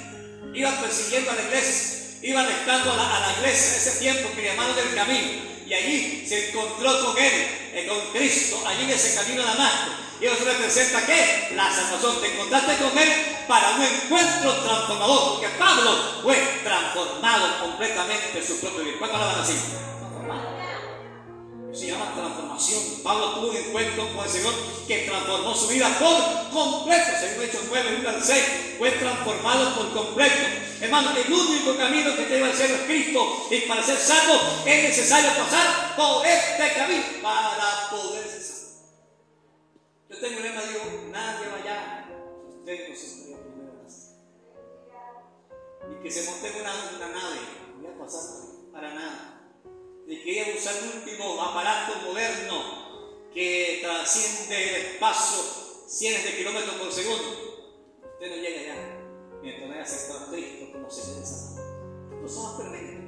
[0.54, 4.30] Iban persiguiendo a la iglesia, iban estando a la, a la iglesia en ese tiempo
[4.34, 7.32] que llamaron del camino y allí se encontró con él,
[7.74, 9.90] eh, con Cristo, allí en ese camino a Damasco.
[10.20, 11.52] Y eso representa qué?
[11.54, 12.20] La salvación.
[12.20, 13.08] Te encontraste con él
[13.48, 18.96] para un encuentro transformador, porque Pablo fue transformado completamente en su propio vida.
[18.98, 19.54] ¿Cuánto hablan así?
[21.76, 23.02] Se llama transformación.
[23.02, 24.54] Pablo tuvo un encuentro con el Señor
[24.88, 27.10] que transformó su vida por completo.
[27.20, 28.44] Según Hechos 9, 1 al 6,
[28.78, 30.34] fue transformado por completo.
[30.80, 33.48] Hermano, el único camino que te lleva al cielo es Cristo.
[33.50, 38.66] Y para ser salvo es necesario pasar por este camino para poder ser salvo.
[40.08, 42.08] Yo tengo un lema, digo, nadie va allá.
[42.58, 43.32] Usted no se en
[45.84, 47.40] la Y que se monte en una, una nave,
[47.76, 48.22] voy a pasar
[48.72, 49.35] para nada.
[50.06, 55.42] Ni que usar el último aparato moderno que trasciende el espacio
[55.88, 57.66] cientos de kilómetros por segundo.
[58.14, 58.76] Usted no llega allá
[59.42, 63.04] mientras no haya aceptado a como se debe No somos perfectos.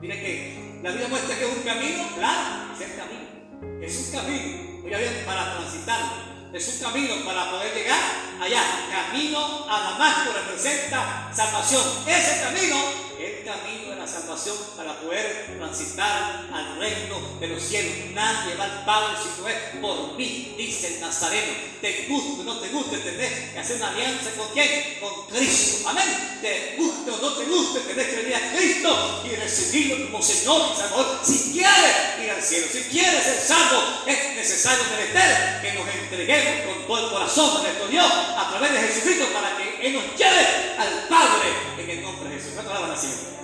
[0.00, 3.80] Mire que la Biblia muestra que es un camino, claro, es el camino.
[3.80, 6.32] Es un camino, oiga bien, para transitarlo.
[6.52, 8.00] Es un camino para poder llegar
[8.40, 8.62] allá.
[8.90, 11.82] Camino a Damasco representa salvación.
[12.06, 12.76] Ese camino
[13.18, 18.10] es el camino de la salvación para poder transitar al reino de los cielos.
[18.12, 21.52] Nadie va al Padre si no es por mí, dice el Nazareno.
[21.80, 24.98] Te guste o no te guste, tenés que hacer una alianza con quién?
[25.00, 25.88] Con Cristo.
[25.88, 26.38] Amén.
[26.42, 30.72] Te guste o no te guste, tenés que venir a Cristo y recibirlo como Señor
[30.72, 31.20] y Salvador.
[31.22, 31.94] Si quieres
[32.24, 37.06] ir al cielo, si quieres ser salvo, es necesario merecer que nos entreguemos con todo
[37.06, 41.06] el corazón a nuestro Dios a través de Jesucristo para que Él nos lleve al
[41.08, 41.48] Padre
[41.78, 42.50] en el nombre de Jesús.
[42.54, 43.42] ¿Cuánto la haciendo?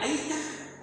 [0.00, 0.36] Ahí está,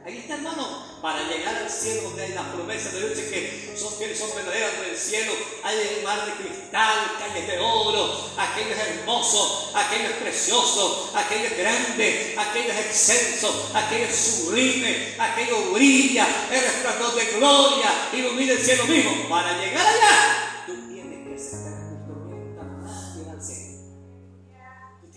[0.06, 3.94] ahí está hermano, para llegar al cielo donde hay las promesas de Dios que son
[3.98, 5.32] fieles, son verdaderas del cielo.
[5.64, 11.46] Hay un mar de cristal, calles de oro, aquello es hermoso, aquello es precioso, aquello
[11.46, 18.54] es grande, aquello es excelso, aquello es sublime, aquello brilla, el resplandor de gloria, ilumina
[18.54, 19.30] el cielo mismo.
[19.30, 20.47] Para llegar allá,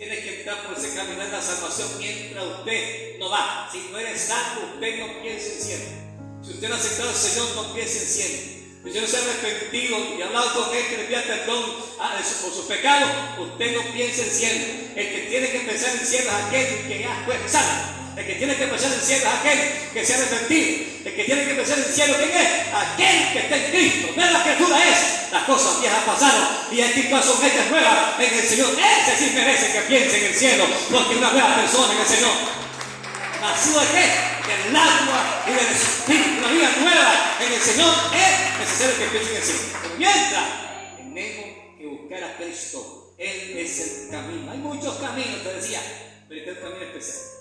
[0.01, 3.69] Tú tienes que entrar por ese camino de la salvación mientras usted no va.
[3.71, 5.85] Si no eres salvo, usted no piense en cielo.
[6.43, 8.39] Si usted no ha aceptado al Señor, no piense en cielo.
[8.83, 11.65] Si usted no se ha arrepentido y ha hablado con Él que le pida perdón
[12.01, 14.65] a- de su- por sus pecados, usted no piense en cielo.
[14.97, 18.00] El que tiene que pensar en cielo es aquel que ya fue salvo.
[18.17, 19.59] El que tiene que pensar en cielo es aquel
[19.93, 20.91] que se ha arrepentido.
[21.05, 22.51] El que tiene que pensar en cielo, ¿quién es?
[22.75, 24.09] Aquel que está en Cristo.
[24.17, 25.33] Nueva criatura es.
[25.33, 28.71] Las cosas viejas pasaron y aquí son hechas nuevas en el Señor.
[28.75, 32.33] Ese sí merece que piense en el cielo, porque una nueva persona en el Señor.
[33.41, 34.07] ¿Nacido de qué?
[34.51, 36.39] Del agua y del Espíritu.
[36.41, 39.61] Una vida nueva en el Señor es necesario que piense en el cielo.
[39.83, 40.45] Pero mientras,
[40.97, 41.47] tenemos
[41.79, 43.15] que buscar a Cristo.
[43.17, 44.51] Él es el camino.
[44.51, 45.81] Hay muchos caminos, te decía,
[46.29, 47.40] pero este es un camino especial.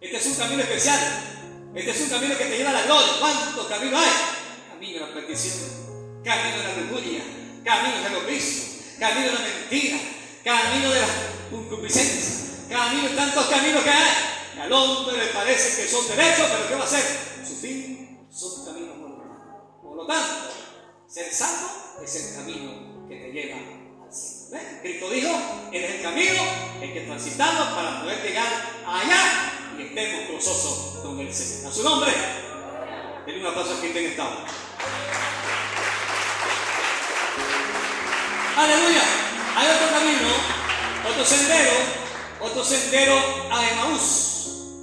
[0.00, 0.98] Este es un camino especial.
[1.74, 3.12] Este es un camino que te lleva a la gloria.
[3.20, 4.70] ¿Cuántos caminos hay?
[4.72, 7.20] Camino de la perdición, camino de la lujuria,
[7.62, 9.98] camino de los vicios, camino de la mentira,
[10.42, 11.06] camino de la
[11.50, 12.40] concupiscencia,
[12.70, 14.10] Caminos, tantos caminos que hay.
[14.54, 17.04] Que al hombre le parece que son derechos, pero ¿qué va a hacer?
[17.46, 19.36] Su fin son caminos mortales.
[19.82, 20.50] Por lo tanto,
[21.08, 24.80] ser santo es el camino que te lleva al cielo.
[24.80, 26.42] Cristo dijo, es el camino,
[26.80, 28.48] hay que transitarlo para poder llegar
[28.86, 31.70] allá y estemos gozosos con el Señor.
[31.70, 32.12] A su nombre,
[33.26, 34.44] denle un aplauso a quien tenga esta hora.
[38.56, 39.02] Aleluya.
[39.56, 40.28] Hay otro camino,
[41.08, 41.72] otro sendero,
[42.40, 43.14] otro sendero
[43.50, 44.26] a Emaús.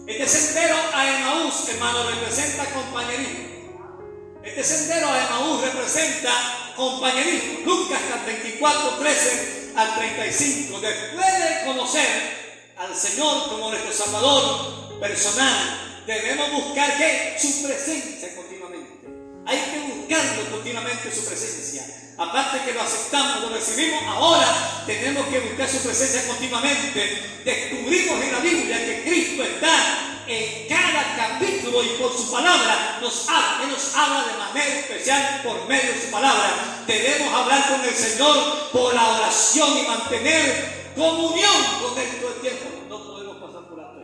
[0.07, 4.39] Este sendero a Emaús, hermano, representa compañerismo.
[4.43, 7.59] Este sendero a Emaús representa compañerismo.
[7.65, 10.79] Lucas 24, 13 al 35.
[10.79, 12.46] Después de conocer
[12.78, 19.07] al Señor como nuestro Salvador personal, debemos buscar que su presencia continuamente.
[19.45, 21.86] Hay que buscarlo continuamente su presencia.
[22.17, 27.41] Aparte que lo aceptamos, lo recibimos, ahora tenemos que buscar su presencia continuamente.
[27.45, 33.30] Descubrimos en la Biblia que Cristo está en cada capítulo y por su palabra nos
[33.30, 36.84] habla, Él nos habla de manera especial por medio de su palabra.
[36.86, 42.41] Debemos hablar con el Señor por la oración y mantener comunión con Él todo el
[42.41, 42.65] tiempo.
[42.89, 44.01] No podemos pasar por alto.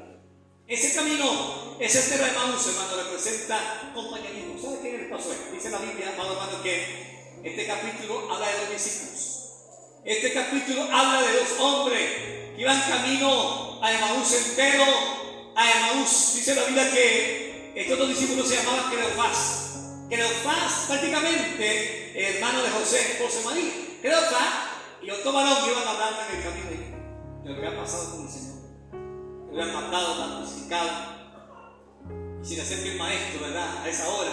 [0.68, 4.62] Ese camino, ese sendero de Maús, hermano, representa compañerismo.
[4.62, 5.30] ¿Sabe qué les pasó?
[5.52, 9.40] Dice la Biblia, amado hermano, que este capítulo habla de dos discípulos.
[10.06, 12.12] Este capítulo habla de dos hombres
[12.56, 14.86] que iban camino a Emaús entero,
[15.56, 16.36] a Emaús.
[16.36, 20.08] Dice la Biblia que estos dos discípulos se llamaban Cleofás.
[20.10, 23.72] Cleofás prácticamente hermano de José, José María.
[24.02, 24.73] Cleofás
[25.04, 26.70] y otro varón que iban hablando en el camino
[27.44, 28.54] de lo que ha pasado con el Señor.
[29.52, 30.90] Lo han matado, crucificado.
[32.42, 33.84] Y sin hacer bien maestro, ¿verdad?
[33.84, 34.32] A esa hora.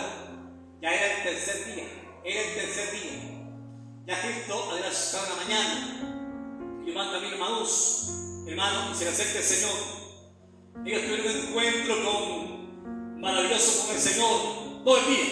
[0.80, 1.84] Ya era el tercer día.
[2.24, 3.12] Era el tercer día.
[4.06, 6.82] Ya Cristo había resucitado en la mañana.
[6.86, 8.10] Y van a Maús,
[8.46, 9.76] hermano, y se le acerca el Señor.
[10.86, 15.26] Ellos tuvieron un encuentro con, maravilloso con el Señor todo el día.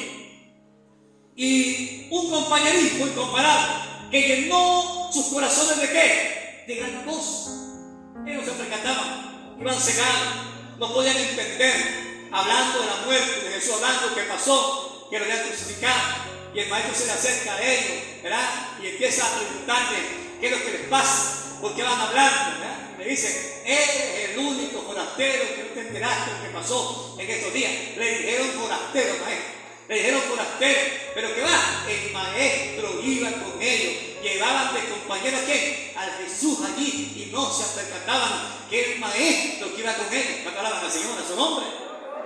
[1.36, 6.64] Y un compañerismo incomparable que llenó sus corazones de qué?
[6.66, 7.50] De gran gozo.
[8.26, 10.28] Ellos se percataban, iban cegados,
[10.78, 15.46] no podían entender, hablando de la muerte de Jesús, hablando qué pasó, que lo habían
[15.46, 16.28] crucificado.
[16.54, 18.48] Y el maestro se le acerca a ellos, ¿verdad?
[18.82, 19.98] Y empieza a preguntarle
[20.40, 22.98] qué es lo que les pasa, por qué van hablando, ¿verdad?
[22.98, 27.30] Le dice, eres el único forastero que no te enteraste de lo que pasó en
[27.30, 27.72] estos días.
[27.96, 29.57] Le dijeron forastero, maestro.
[29.88, 30.80] Le dijeron forastero,
[31.14, 37.14] pero que va, el maestro iba con ellos, llevaban de compañero que al Jesús allí
[37.16, 41.26] y no se percataban que el maestro que iba con ellos, hablaban al Señor a
[41.26, 41.66] su nombre.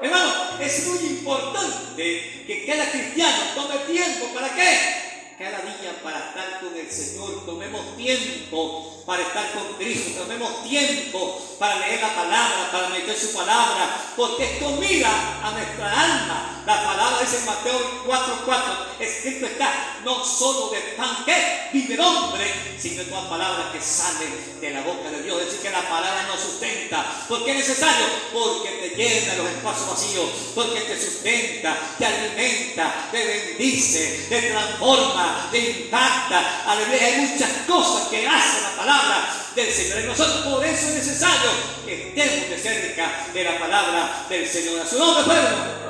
[0.02, 4.26] Hermano, es muy importante que cada cristiano tome tiempo.
[4.34, 5.11] Para qué?
[5.38, 11.56] Cada día para estar con el Señor, tomemos tiempo para estar con Cristo, tomemos tiempo
[11.58, 15.10] para leer la palabra, para meter su palabra, porque es comida
[15.42, 16.62] a nuestra alma.
[16.66, 22.00] La palabra dice en Mateo 4:4, escrito está, no solo de pan que vive el
[22.00, 25.40] hombre, sino de todas palabras que salen de la boca de Dios.
[25.40, 27.04] Es decir, que la palabra nos sustenta.
[27.28, 28.06] ¿Por qué es necesario?
[28.32, 35.21] Porque te llena los espacios vacíos, porque te sustenta, te alimenta, te bendice, te transforma,
[35.50, 36.64] te impacta.
[36.66, 40.46] Aleluya, hay muchas cosas que hace la palabra del Señor en nosotros.
[40.46, 41.50] Por eso es necesario
[41.84, 44.80] que estemos de cerca de la palabra del Señor.
[44.80, 45.82] A su nombre, pueblo.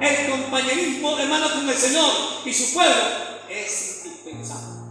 [0.00, 2.10] El compañerismo, hermano, con el Señor
[2.44, 3.02] y su pueblo
[3.48, 4.82] es indispensable.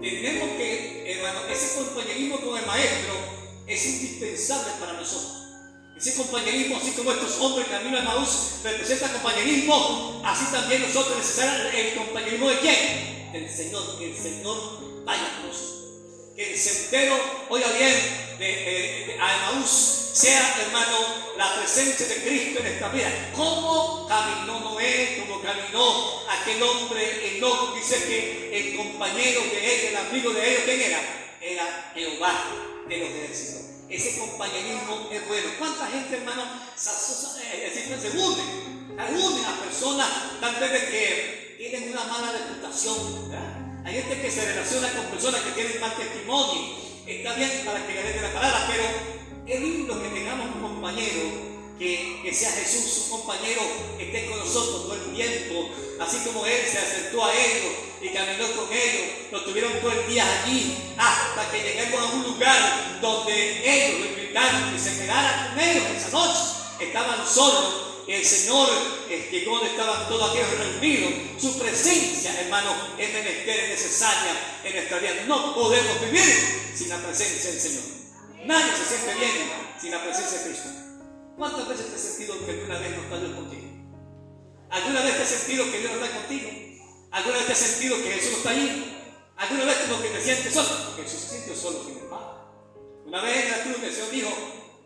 [0.00, 3.14] Tenemos que, hermano, ese compañerismo con el Maestro
[3.66, 5.43] es indispensable para nosotros.
[6.04, 11.74] Ese compañerismo, así como estos hombres camino a Maús representan compañerismo, así también nosotros necesitamos
[11.74, 13.32] el compañerismo de quién?
[13.32, 16.34] Del Señor, que el Señor vaya con nosotros.
[16.36, 17.16] Que el sendero,
[17.48, 19.70] oiga bien, de, de, a Emaús
[20.12, 20.98] sea, hermano,
[21.38, 23.10] la presencia de Cristo en esta vida.
[23.34, 25.24] ¿Cómo caminó Noé?
[25.26, 27.76] ¿Cómo caminó aquel hombre Enoch?
[27.76, 31.00] Dice que el compañero de él, el amigo de ellos, ¿quién era?
[31.40, 32.44] Era Jehová
[32.90, 33.73] de los ejércitos.
[33.94, 35.50] Ese compañerismo es bueno.
[35.56, 36.42] ¿Cuánta gente, hermano,
[36.74, 38.42] se, se unen?
[38.98, 40.08] Se unen a personas
[40.40, 43.84] tal vez de que tienen una mala reputación, ¿verdad?
[43.84, 46.74] Hay gente que se relaciona con personas que tienen mal testimonio.
[47.06, 48.84] Está bien para que le den la palabra, pero
[49.46, 51.20] es lindo que tengamos un compañero
[51.78, 53.62] que, que, sea Jesús, un compañero
[53.96, 55.70] que esté con nosotros todo el tiempo,
[56.00, 60.06] así como Él se acercó a ellos y caminó con ellos, lo tuvieron todo el
[60.08, 65.50] día allí, hasta que lleguemos a un lugar donde ellos lo invitaron que se quedara
[65.50, 66.40] con ellos esa noche.
[66.80, 68.68] Estaban solos, el Señor
[69.08, 71.12] llegó donde estaban todos aquellos reunidos.
[71.40, 74.32] Su presencia, hermano, es menester, es necesaria
[74.64, 75.24] en nuestra vida.
[75.26, 77.84] No podemos vivir sin la presencia del Señor.
[78.44, 79.32] Nadie se siente bien
[79.80, 80.68] sin la presencia de Cristo.
[81.36, 83.63] ¿Cuántas veces te has sentido que alguna vez no está contigo?
[84.70, 86.50] ¿Alguna vez te has sentido que Dios no está contigo?
[87.10, 88.90] ¿Alguna vez te has sentido que Jesús no está ahí?
[89.36, 90.68] ¿Alguna vez como que te sientes solo?
[90.86, 92.26] Porque Jesús se siente solo sin el Padre.
[93.06, 94.30] Una vez en la cruz el Señor dijo,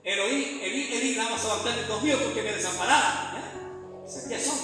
[0.04, 3.42] Eloí, Elí, Elí, la vas a levantar Dios mío porque me desampararon.
[4.06, 4.60] Se sentía solo.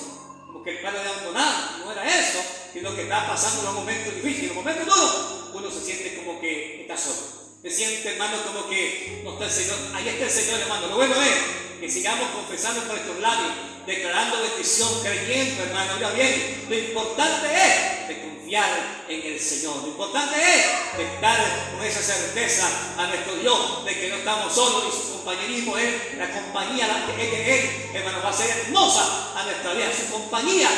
[0.46, 1.84] Como que el Padre le abandonado.
[1.84, 2.40] No era eso,
[2.72, 4.50] sino que está pasando los momentos difíciles.
[4.50, 7.44] En los momentos duros, uno se siente como que está solo.
[7.62, 9.78] Se siente, hermano, como que no está el Señor.
[9.94, 10.86] Ahí está el Señor, hermano.
[10.88, 13.52] Lo bueno es que sigamos confesando por nuestros labios,
[13.86, 15.94] declarando bendición, creyendo, hermano.
[15.96, 19.76] Mira bien, lo importante es de confiar en el Señor.
[19.82, 21.38] Lo importante es estar
[21.72, 22.68] con esa certeza
[22.98, 27.06] a nuestro Dios de que no estamos solos y su compañerismo, Él, la compañía la
[27.06, 29.90] que de Él, hermano, va a ser hermosa a nuestra vida.
[29.92, 30.68] Su compañía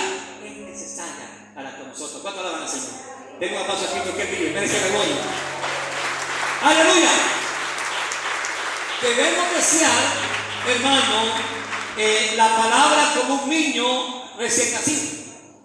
[0.45, 2.23] es necesaria para nosotros.
[2.23, 3.17] ¿Cuánto la van a Señor?
[3.39, 5.23] Tengo un paso escrito que vive, merece vergüenza.
[6.63, 7.11] Aleluya.
[9.03, 9.93] Debemos desear,
[10.67, 11.35] hermano,
[11.97, 15.03] eh, la palabra como un niño recién nacido.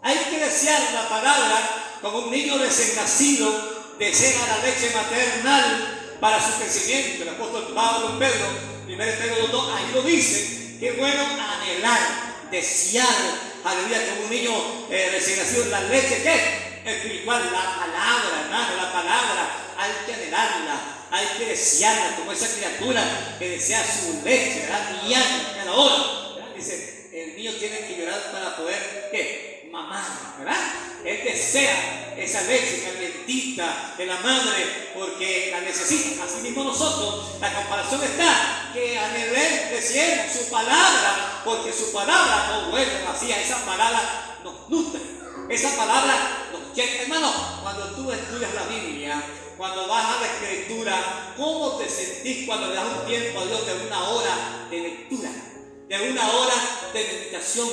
[0.02, 6.40] Hay que desear la palabra como un niño recién nacido desea la leche maternal para
[6.40, 7.24] su crecimiento.
[7.24, 8.48] El apóstol Pablo Pedro,
[8.88, 13.08] 1 Pedro 2, ahí lo dice, que bueno anhelar, desear,
[13.64, 14.52] aleluya, como un niño
[14.90, 20.80] eh, recién nacido, la leche que espiritual, la palabra, hermano, la palabra, hay que anhelarla,
[21.12, 25.02] hay que desearla, como esa criatura que desea su leche, ¿verdad?
[25.04, 26.04] Diaria, cada hora.
[26.56, 29.70] Dice, el niño tiene que llorar para poder, ¿qué?
[29.72, 30.04] Mamar,
[30.40, 30.58] ¿verdad?
[31.04, 36.24] Él desea esa leche calientita de la madre porque la necesita.
[36.24, 42.72] Así mismo nosotros, la comparación está que anhelemos, deseemos su palabra, porque su palabra no
[42.72, 45.02] vuelve vacía, esa palabra nos nutre,
[45.50, 46.38] esa palabra.
[46.76, 49.22] Hermano, cuando tú estudias la Biblia,
[49.58, 53.66] cuando vas a la escritura, ¿cómo te sentís cuando le das un tiempo a Dios
[53.66, 55.30] de una hora de lectura,
[55.90, 56.54] de una hora
[56.94, 57.68] de meditación,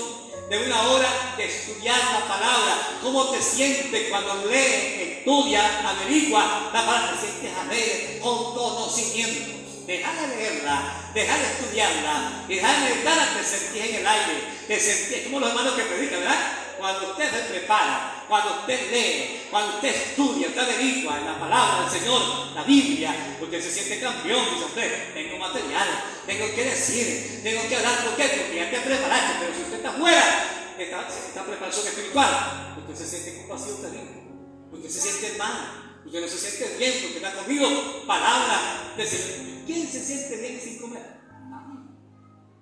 [0.50, 2.98] de una hora de estudiar la palabra?
[3.00, 7.12] ¿Cómo te sientes cuando lees, estudias, averigua la palabra?
[7.12, 9.58] Te sientes alegre, con conocimiento.
[9.86, 14.78] Deja de leerla, deja de estudiarla, deja de meditarla, te sentís en el aire, te
[14.78, 16.67] sentís como los hermanos que predican, ¿verdad?
[16.78, 21.82] Cuando usted se prepara, cuando usted lee, cuando usted estudia, usted averigua en la palabra
[21.82, 22.22] del Señor,
[22.54, 25.88] la Biblia, usted se siente campeón, dice usted, tengo material,
[26.24, 28.28] tengo que decir, tengo que hablar, ¿por qué?
[28.28, 33.22] Porque ya te preparaste, pero si usted está fuera, está, está preparación espiritual, usted se
[33.22, 34.22] siente vacío terrible,
[34.72, 39.48] usted se siente mal, usted no se siente bien porque ha comido palabra de Señor.
[39.66, 41.18] ¿Quién se siente bien sin comer?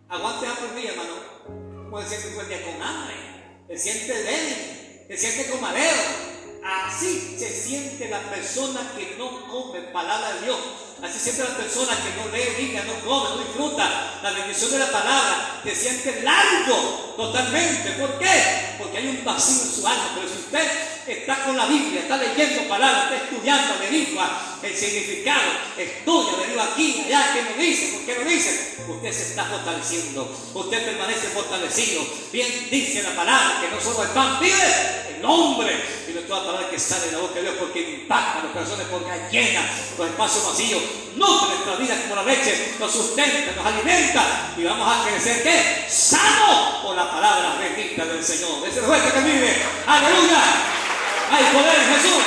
[0.09, 1.91] Aguante hambre hermano.
[1.91, 3.36] Puede ser que día con hambre
[3.69, 6.27] se siente débil, se siente como mareo.
[6.64, 10.59] Así se siente la persona que no come palabra de Dios.
[11.01, 14.79] Así siente la persona que no lee Biblia, no come, no disfruta la bendición de
[14.81, 15.61] la palabra.
[15.62, 17.91] Se siente largo totalmente.
[17.93, 18.75] ¿Por qué?
[18.79, 20.12] Porque hay un vacío en su alma.
[20.17, 20.69] Pero si usted
[21.09, 25.42] está con la Biblia, está leyendo palabras, está estudiando, averigua el significado,
[25.76, 27.92] estudia, averigua aquí, allá, ¿qué nos dice?
[27.92, 28.76] ¿Por qué no dice?
[28.88, 32.04] Usted se está fortaleciendo, usted permanece fortalecido.
[32.32, 35.72] Bien dice la palabra que no solo el pan vive, el hombre,
[36.07, 39.11] sino toda palabra que sale de la boca de Dios porque impacta los corazones, porque
[39.30, 39.62] llena
[39.96, 40.82] los espacios vacíos,
[41.14, 45.86] nutre nuestra vida como la leche, nos sustenta, nos alimenta y vamos a crecer, ¿qué?
[45.88, 48.66] Sano por la palabra bendita del Señor.
[48.66, 49.62] Ese es el que vive.
[49.86, 50.95] Aleluya.
[51.29, 52.22] Hay poder Jesús.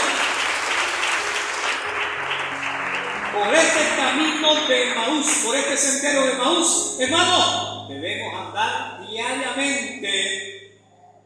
[3.34, 10.82] Por este camino de Maús, por este sendero de Maús, hermano, debemos andar diariamente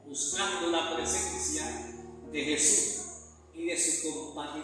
[0.05, 1.63] buscando la presencia
[2.31, 3.05] de Jesús
[3.55, 4.63] y de su compañía.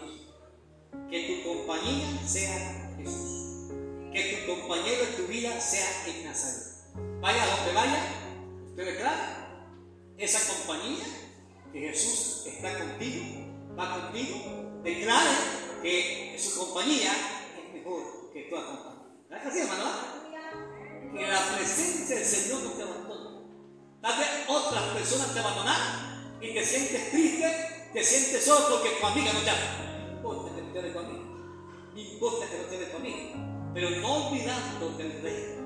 [1.09, 3.71] Que tu compañía sea Jesús.
[4.13, 6.69] Que tu compañero en tu vida sea en Nazaret.
[7.21, 8.03] Vaya donde vaya,
[8.69, 9.65] usted declara
[10.17, 11.05] esa compañía
[11.71, 13.23] que Jesús está contigo,
[13.77, 15.29] va contigo, declare
[15.81, 17.11] que su compañía
[17.57, 19.27] es mejor que tu acompañamiento.
[19.29, 19.85] ¿Verdad que así, hermano?
[21.13, 23.29] Que la presencia del Señor no te abandona.
[24.01, 29.05] Tal vez otras personas te abandonan y te sientes triste, te sientes solo porque tu
[29.05, 30.21] amiga no te ama.
[30.23, 31.23] No importa que no te tu amiga,
[31.93, 35.57] no importa que no te tu amiga, pero no olvidándote del Rey,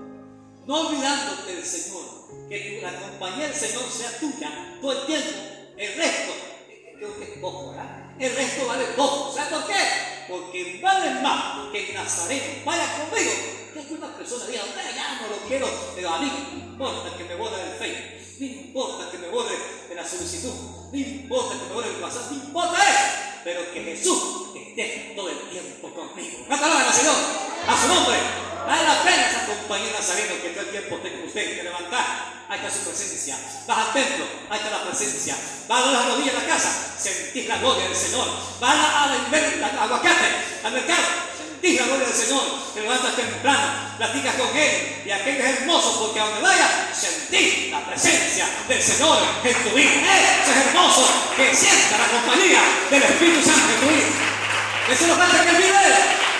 [0.65, 5.95] no olvidándote del Señor, que la compañía del Señor sea tuya todo el tiempo el
[5.95, 6.33] resto,
[6.97, 8.11] creo que es poco, ¿verdad?
[8.19, 9.33] El resto vale poco.
[9.33, 9.73] ¿Sabes por qué?
[10.29, 13.31] Porque vale más que el Nazareno vaya conmigo.
[13.75, 14.63] Es que una persona diga,
[14.95, 18.45] ya no lo quiero, pero a mí no importa que me borde del Facebook, no
[18.45, 19.57] importa que me borde
[19.89, 20.53] de la solicitud,
[20.91, 25.29] no importa que me borde del WhatsApp, no importa eso, pero que Jesús esté todo
[25.29, 26.37] el tiempo conmigo.
[26.47, 27.15] ¿Cuánto alaban al Señor?
[27.67, 28.52] A su nombre.
[28.65, 31.57] Vale la pena esa compañera sabiendo que todo el tiempo con usted.
[31.57, 33.37] Te levantar, ahí está su presencia.
[33.67, 35.35] Vas al templo, ahí está la presencia.
[35.67, 38.27] Vas a las rodillas a la casa, sentís la gloria del Señor.
[38.59, 40.27] Vas a al aguacate,
[40.63, 41.03] al mercado,
[41.37, 42.43] sentís la gloria del Señor.
[42.73, 45.03] Te levantas temprano, platicas con Él.
[45.05, 49.75] Y aquello es hermoso porque a donde vayas, sentís la presencia del Señor en tu
[49.75, 49.91] vida.
[50.41, 54.07] Eso es hermoso, que sienta la compañía del Espíritu Santo en tu vida.
[54.89, 56.32] Eso lo falta que vive.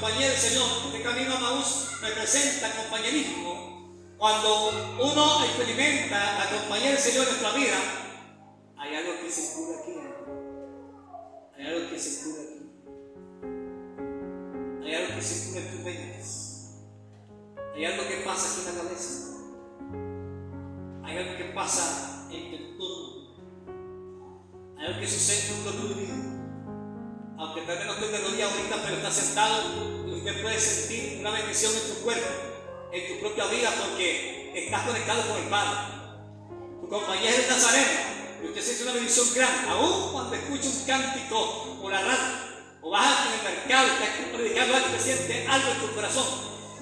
[0.00, 4.16] Compañía del Señor, este camino a Maús representa compañerismo.
[4.16, 7.76] Cuando uno experimenta la compañía del Señor en nuestra vida,
[8.78, 9.92] hay algo que se cura aquí.
[11.54, 12.60] Hay algo que se cura aquí.
[14.82, 16.78] Hay algo que se cura en tus venas.
[17.74, 19.14] Hay algo que pasa aquí en la cabeza.
[21.04, 23.36] Hay algo que pasa en tu entorno.
[24.78, 26.39] Hay algo que sucede en tu vida
[27.40, 31.30] aunque tal vez no esté de rodillas ahorita, pero está sentado, usted puede sentir una
[31.30, 32.28] bendición en tu cuerpo,
[32.92, 35.78] en tu propia vida, porque estás conectado con el Padre.
[36.82, 37.90] Tu compañía es el Nazareno,
[38.42, 42.20] y usted siente una bendición grande, aún cuando escucha un cántico por la radio,
[42.82, 46.26] o vas en el mercado estás predicando algo, te siente algo en tu corazón,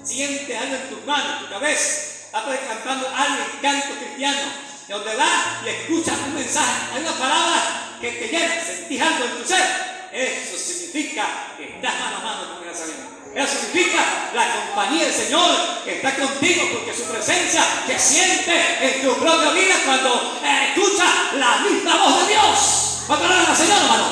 [0.03, 4.51] siente algo en tus manos, en tu cabeza, estás cantando algo en canto cristiano,
[4.89, 9.23] de donde vas y escuchas un mensaje, hay una palabra que te llena, sentís algo
[9.23, 13.19] en tu ser eso significa que estás mano a mano con el Nazareno.
[13.35, 19.01] Eso significa la compañía del Señor que está contigo porque su presencia se siente en
[19.03, 23.03] tu propia vida cuando eh, escuchas la misma voz de Dios.
[23.05, 24.05] ¿Cuánto al Señor, hermano?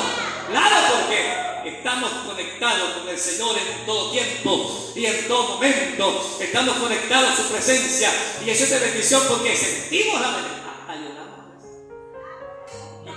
[0.48, 6.38] Claro, porque estamos conectados con el Señor en todo tiempo y en todo momento.
[6.40, 8.10] Estamos conectados a su presencia
[8.44, 10.67] y eso es de bendición porque sentimos la bendición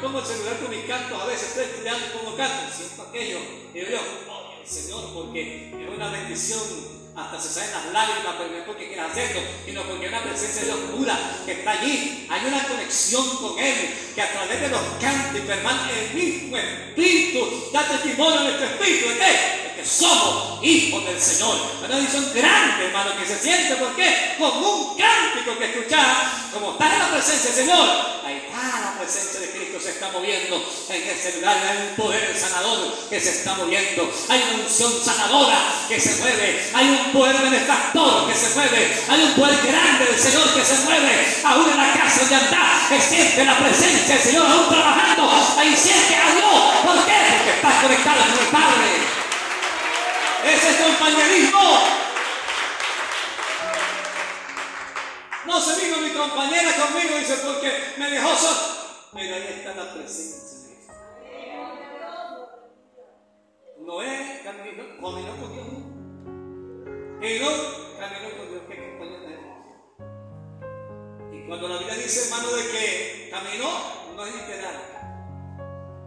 [0.01, 3.37] pongo el celular con mis cantos, a veces estoy estudiando y pongo cantos, siento aquello,
[3.73, 3.99] y yo,
[4.29, 8.87] oh, Señor, porque es una bendición hasta se salen las lágrimas, pero no es porque
[8.87, 12.27] quieras hacerlo, sino porque hay una presencia de Dios que está allí.
[12.29, 17.69] Hay una conexión con Él, que a través de los cantos permanece el mismo Espíritu
[17.73, 19.70] da testimonio a nuestro Espíritu de qué?
[19.85, 21.55] Somos hijos del Señor.
[21.83, 26.93] Una bendición grande, hermano, que se siente, porque Como un cántico que escuchar, como está
[26.93, 27.89] en la presencia del Señor,
[28.25, 32.37] ahí está la presencia de Cristo se está moviendo en ese lugar, hay un poder
[32.37, 37.37] sanador que se está moviendo, hay una unción sanadora que se mueve, hay un poder
[37.37, 41.77] benefactor que se mueve, hay un poder grande del Señor que se mueve, aún en
[41.77, 46.61] la casa donde que siente la presencia del Señor aún trabajando, ahí siente a Dios,
[46.83, 47.17] ¿por qué?
[47.37, 49.10] Porque estás conectado con el Padre.
[50.63, 51.59] Es compañerismo.
[55.47, 58.59] No se vino mi compañera conmigo, dice, porque me dejó solo.
[59.11, 61.71] Pero ahí está la presencia de Dios.
[63.79, 65.67] Noé caminó, caminó con Dios.
[67.23, 68.75] Enoch caminó con Dios, que
[71.35, 73.71] Y cuando la Biblia dice, hermano, de que caminó,
[74.15, 74.77] no es literal.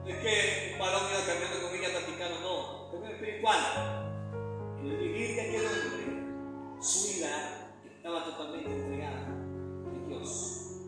[0.07, 3.05] Es que un balón iba caminando con ella platicando, no.
[3.05, 4.04] Es espiritual.
[4.85, 10.83] El vivir de aquel hombre, su vida estaba totalmente entregada a Dios.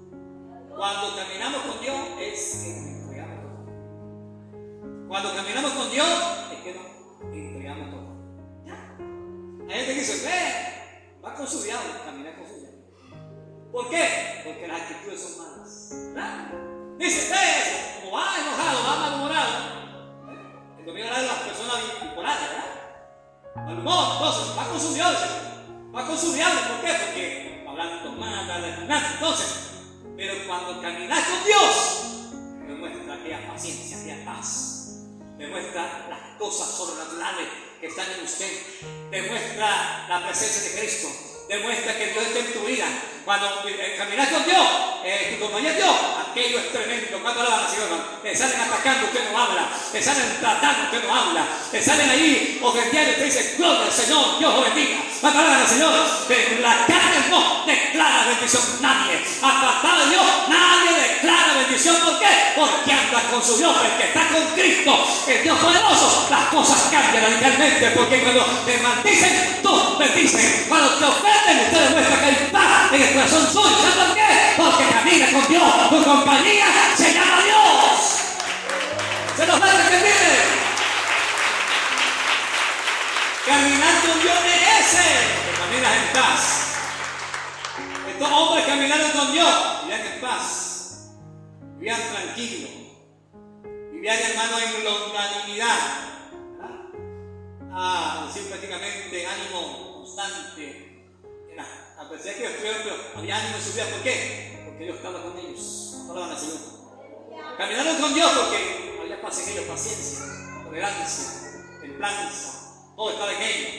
[0.68, 5.09] Cuando caminamos con Dios, es que nos entregamos todo.
[5.09, 6.09] Cuando caminamos con Dios,
[6.52, 8.06] es que nos entregamos todo.
[9.66, 13.73] Hay gente que dice, ve, va con su diablo, camina con su diablo.
[13.73, 14.43] ¿Por qué?
[14.44, 15.90] Porque las actitudes son malas.
[16.14, 16.52] ¿verdad?
[16.98, 19.52] Dice, ve, como va enojado, va malhumorado.
[20.28, 20.81] ¿eh?
[20.81, 22.85] El domingo de las personas bipolares, ¿verdad?
[23.64, 25.18] Malhumor, entonces, va con su diablo.
[25.94, 26.94] Va con su diablo, ¿por qué?
[27.04, 28.46] Porque hablando mal,
[28.86, 29.46] nada, entonces.
[30.16, 32.34] Pero cuando caminas con Dios,
[32.66, 35.02] demuestra aquella paciencia, aquella paz.
[35.38, 37.48] Demuestra las cosas sobrenaturales
[37.80, 38.50] que están en usted.
[39.10, 41.08] Demuestra la presencia de Cristo.
[41.48, 42.86] Demuestra que Dios está en tu vida.
[43.26, 44.64] Cuando eh, caminas con Dios,
[45.02, 45.96] eh, tu compañía es Dios,
[46.30, 47.18] aquello es tremendo.
[47.20, 49.68] Cuando alaban al Señor, te salen atacando, usted no habla.
[49.90, 51.44] Te salen tratando, usted no habla.
[51.72, 55.02] Te salen ahí ofendiendo y te dicen, gloria al Señor, Dios lo bendiga.
[55.20, 55.92] Cuando alaban al Señor,
[56.60, 59.24] la carne no declara bendición nadie.
[59.42, 61.96] Apartado de Dios, nadie declara bendición.
[62.04, 62.28] ¿Por qué?
[62.54, 66.28] Porque anda con su Dios, el que está con Cristo, el Dios poderoso.
[66.30, 70.66] Las cosas cambian radicalmente porque cuando te maldicen, tú bendicen.
[70.68, 73.76] Cuando te ofenden, usted demuestra que hay paz en el corazón suyo.
[73.78, 74.55] ¿Sabes por qué?
[74.56, 75.88] Porque camina con Dios.
[75.90, 76.66] Tu compañía
[76.97, 77.97] se llama Dios.
[79.36, 80.44] Se nos va a entender.
[83.47, 85.09] Caminar con Dios es ese.
[85.44, 86.62] Que caminas en paz.
[88.09, 91.10] Estos hombres caminaron con Dios, vivían en paz,
[91.76, 92.70] vivían tranquilos,
[93.93, 95.78] vivían hermano en longanimidad.
[97.72, 100.86] Ah, decir prácticamente ánimo constante.
[101.98, 103.86] A pesar de que ellos pero había ánimo en su vida.
[103.86, 104.62] ¿Por qué?
[104.66, 105.97] Porque Dios estaba con ellos.
[106.39, 107.56] Señor.
[107.56, 110.27] Caminaron con Dios porque había ellos, paciencia,
[110.62, 111.24] tolerancia,
[111.81, 112.93] templanza.
[112.94, 113.70] Todo estaba en ellos.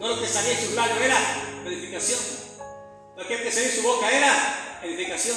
[0.00, 1.18] Todo lo que salía en sus labios era
[1.64, 2.18] edificación.
[3.16, 5.36] Lo que salía en su boca era edificación.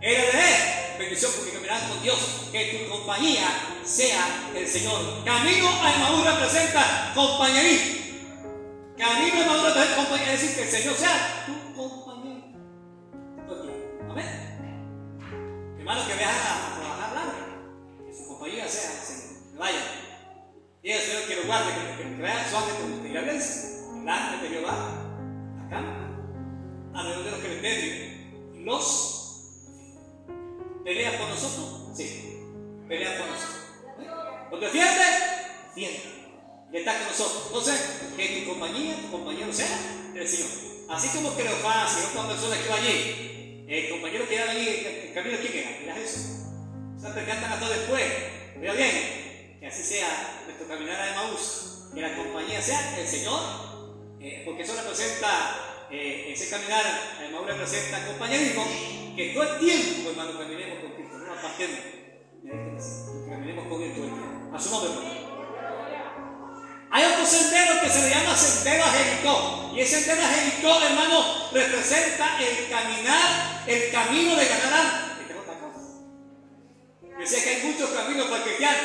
[0.00, 2.18] Era de bendición porque caminaban con Dios.
[2.52, 5.24] Que tu compañía sea el Señor.
[5.24, 8.03] Camino a Emaús representa compañerismo.
[8.96, 10.34] Camino a Emaús representa compañerismo.
[10.34, 12.44] Es decir, que el Señor sea tu compañero.
[14.10, 14.26] Amén.
[15.78, 18.06] Hermano, que vean a trabajar largo.
[18.06, 19.52] Que su compañía sea el Señor.
[19.52, 19.82] Que vaya.
[20.82, 23.10] Y el Señor que lo guarde, que, que vea su ángel con usted.
[23.10, 24.74] El ángel de Jehová.
[25.66, 25.80] Acá.
[26.94, 28.24] Alrededor de los que.
[28.54, 29.14] Y los
[30.84, 31.96] ¿Pelea con nosotros?
[31.96, 32.42] Sí.
[32.86, 33.54] Pelea con nosotros.
[34.50, 35.04] ¿Lo defiende?
[35.68, 36.23] Defiende.
[36.74, 37.42] Y está con nosotros.
[37.46, 37.80] Entonces,
[38.16, 40.50] que tu compañía, tu compañero sea el Señor.
[40.88, 44.68] Así como Cleofás y otra persona que va allí, el compañero que iba allí,
[45.06, 45.94] el camino, ¿quién era?
[45.94, 46.50] Jesús.
[46.98, 48.04] Siempre cantan hasta después.
[48.60, 49.56] Veo bien.
[49.60, 51.90] Que así sea nuestro caminar a Emaús.
[51.94, 53.40] Que la compañía sea el Señor.
[54.20, 56.84] Eh, porque eso representa, eh, ese caminar
[57.20, 58.66] a Emaús representa compañerismo
[59.14, 61.78] que todo el tiempo, hermano, caminemos con Cristo, no apartemos.
[63.30, 64.16] Caminemos con Él todo el tiempo.
[64.52, 65.23] A hermano.
[66.94, 69.72] Hay otro sendero que se le llama sendero a Jericó.
[69.74, 75.04] Y ese sendero a Jericó, hermano, representa el caminar, el camino de ganar.
[77.18, 78.78] Yo sé que hay muchos caminos para el cristiano.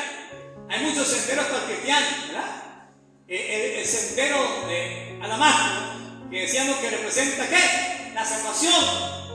[0.69, 2.89] Hay muchos senderos para el cristiano, ¿verdad?
[3.27, 8.11] El, sendero de Alamasco, que decíamos que representa ¿qué?
[8.15, 8.73] La salvación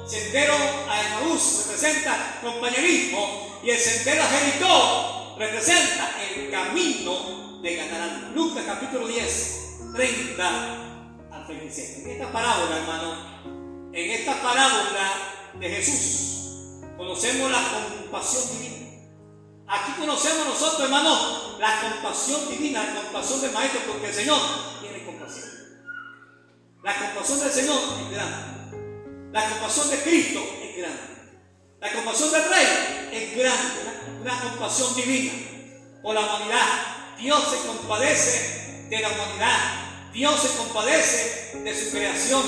[0.09, 0.57] sendero
[0.89, 9.09] a representa compañerismo y el sendero a Jericó representa el camino de ganar Lucas capítulo
[9.09, 10.49] 10, 30
[11.31, 12.03] al 37.
[12.05, 15.13] En esta parábola, hermano, en esta parábola
[15.59, 17.63] de Jesús, conocemos la
[18.03, 18.85] compasión divina.
[19.67, 24.41] Aquí conocemos nosotros, hermano, la compasión divina, la compasión del Maestro, porque el Señor
[24.83, 25.49] tiene compasión.
[26.83, 29.31] La compasión del Señor es grande.
[29.33, 31.01] La compasión de Cristo es grande.
[31.81, 34.21] La compasión del Rey es grande.
[34.21, 35.33] Una, compasión divina
[36.03, 37.04] por la humanidad.
[37.25, 40.11] Dios se compadece de la humanidad.
[40.13, 42.43] Dios se compadece de su creación.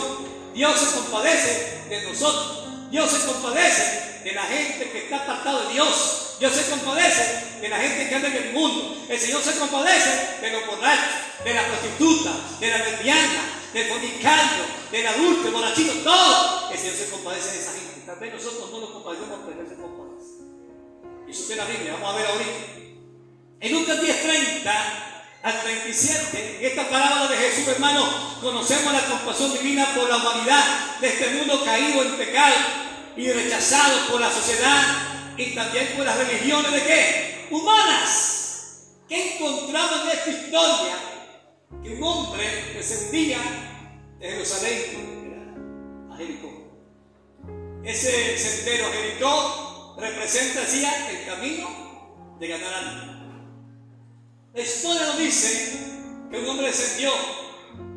[0.53, 2.91] Dios se compadece de nosotros.
[2.91, 6.37] Dios se compadece de la gente que está apartado de Dios.
[6.39, 9.03] Dios se compadece de la gente que anda en el mundo.
[9.09, 14.65] El Señor se compadece de los borrachos, de la prostituta, de la lesbiana, del fornicario,
[14.93, 16.71] del adulto, el borrachito, todo.
[16.71, 18.03] El Señor se compadece de esa gente.
[18.05, 20.37] Tal vez nosotros no nos compadecemos, pero Él se compadece.
[21.27, 22.86] Y es la Biblia, vamos a ver ahorita.
[23.67, 29.55] En Lucas 10, 30 al 37, en esta palabra de Jesús, hermano, conocemos la compasión
[29.55, 32.55] divina por la humanidad de este mundo caído en pecado
[33.17, 34.85] y rechazado por la sociedad
[35.37, 37.49] y también por las religiones de qué?
[37.51, 38.93] Humanas.
[39.09, 40.95] ¿Qué encontramos en esta historia?
[41.83, 43.39] Que un hombre descendía
[44.21, 46.71] de Jerusalén a Jericó.
[47.85, 53.16] Ese sendero Jericó representa, decía, el camino de ganar
[54.57, 57.11] La historia nos dice que un hombre descendió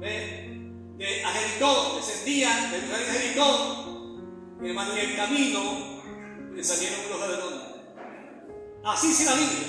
[0.01, 4.25] de, Jericó, descendía de Jericó,
[4.61, 6.01] y en el camino
[6.53, 7.61] le salieron los ladrones.
[8.83, 9.67] Así se la Biblia,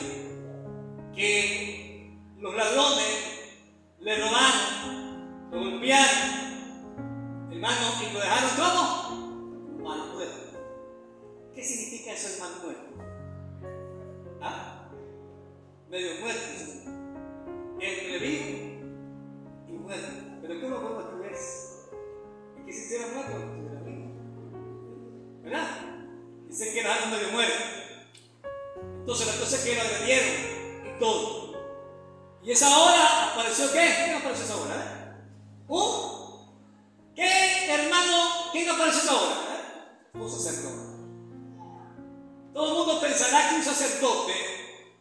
[1.15, 3.07] que los ladrones
[4.01, 9.11] le robaron, lo golpearon, hermano, y lo dejaron todo
[9.79, 10.59] mal muerto.
[11.55, 12.83] ¿Qué significa eso, muerto?
[14.43, 14.70] ¿Ah?
[15.91, 16.41] Medio muerto,
[17.81, 18.49] entre vivo
[19.67, 20.07] y muerto.
[20.41, 21.91] Pero ¿cómo podemos escribir eso?
[22.57, 24.11] Es que si estuviera muerto, estuviera vivo.
[25.43, 25.67] ¿Verdad?
[26.47, 27.55] Dice que era medio muerto.
[29.01, 31.55] Entonces la cosa es que lo agredieron y todo.
[32.45, 33.93] Y esa hora apareció qué?
[34.05, 34.77] ¿Quién apareció esa hora?
[34.77, 35.23] Eh?
[35.67, 37.15] ¿Un?
[37.17, 38.29] ¿Qué hermano?
[38.53, 39.35] ¿Quién apareció esa hora?
[39.35, 40.19] Eh?
[40.19, 40.91] Un sacerdote.
[42.55, 44.60] Todo el mundo pensará que un sacerdote,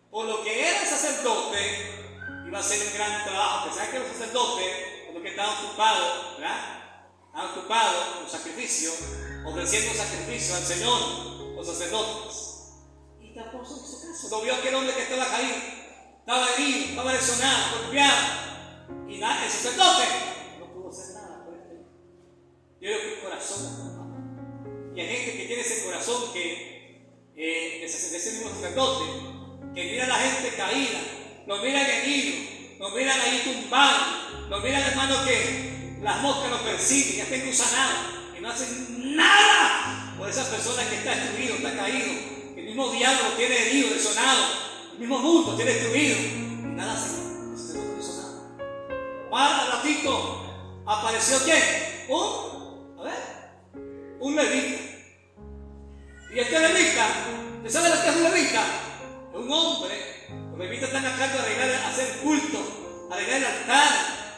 [0.09, 2.17] por lo que era sacerdote,
[2.47, 3.65] iba a hacer un gran trabajo.
[3.67, 4.65] Pensará que los sacerdotes,
[5.05, 6.79] por lo que estaban ocupados, ¿verdad?
[7.27, 8.91] Estaban ocupados con sacrificio,
[9.45, 10.99] ofreciendo sacrificio al Señor,
[11.55, 12.49] los sacerdotes.
[13.21, 14.29] Y tampoco hizo caso.
[14.29, 15.55] Lo vio aquel hombre que estaba caído,
[16.19, 18.49] estaba herido, estaba lesionado, golpeado.
[19.07, 20.03] Y nada, el sacerdote
[20.59, 21.75] no pudo hacer nada por este.
[22.81, 23.99] Yo creo que el corazón
[24.93, 26.79] que hay gente que tiene ese corazón que
[27.35, 29.05] eh, ese mismo sacerdote,
[29.73, 30.99] que mira a la gente caída,
[31.45, 32.39] los miran heridos,
[32.79, 34.01] los miran ahí tumbados,
[34.49, 37.97] los miran hermano que las moscas los persiguen, ya estén gusanados,
[38.37, 42.07] y no hacen nada por esas personas que está destruido, está caído,
[42.55, 44.45] que el mismo diablo tiene herido, desonado,
[44.93, 48.13] el mismo mundo tiene destruido, y nada hace, no hizo
[49.31, 49.71] nada.
[49.71, 51.63] Ratito apareció quién?
[52.09, 53.13] Un, a ver,
[54.19, 54.81] un levita.
[56.33, 57.07] Y este levita,
[57.57, 58.88] ¿usted sabe lo que es un levita?
[59.39, 59.95] Un hombre
[60.51, 63.89] los levitas están acá a arreglar, a hacer culto, a arreglar el altar,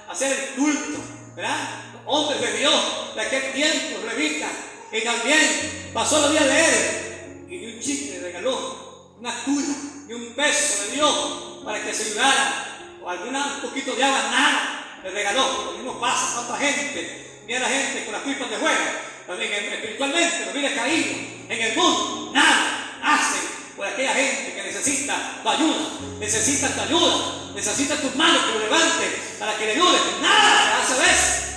[0.07, 0.99] a hacer el culto,
[1.36, 1.57] ¿verdad?
[2.06, 4.52] Hombres de Dios de aquel tiempo, los levitas.
[4.91, 9.73] Y también pasó la vida de él y de un chico le regaló una cura
[10.07, 12.68] y un beso de Dios para que se ayudara.
[13.03, 15.65] O alguna, un poquito de agua, nada, le regaló.
[15.65, 17.41] Lo mismo pasa, tanta gente.
[17.48, 18.84] Mira la gente con las pipas de fuego.
[19.26, 21.15] También espiritualmente, lo mira caído
[21.49, 25.90] en el mundo, nada, hacen por aquella gente que necesita tu ayuda,
[26.20, 29.10] necesita tu ayuda, necesita tus manos que lo levanten
[29.40, 30.22] para que le ayuden.
[30.22, 31.56] Nada, hace vez.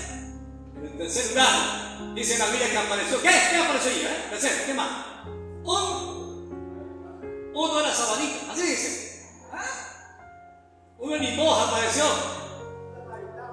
[0.83, 3.21] En tercer lugar, dice la Biblia que apareció.
[3.21, 3.29] ¿Qué?
[3.29, 4.07] ¿Qué apareció ahí?
[4.07, 4.27] Eh?
[4.31, 4.89] Tercero, ¿qué más?
[5.65, 9.29] Un, uno de las así dice.
[9.53, 9.63] ¿Ah?
[10.97, 12.07] Uno de Limoja apareció.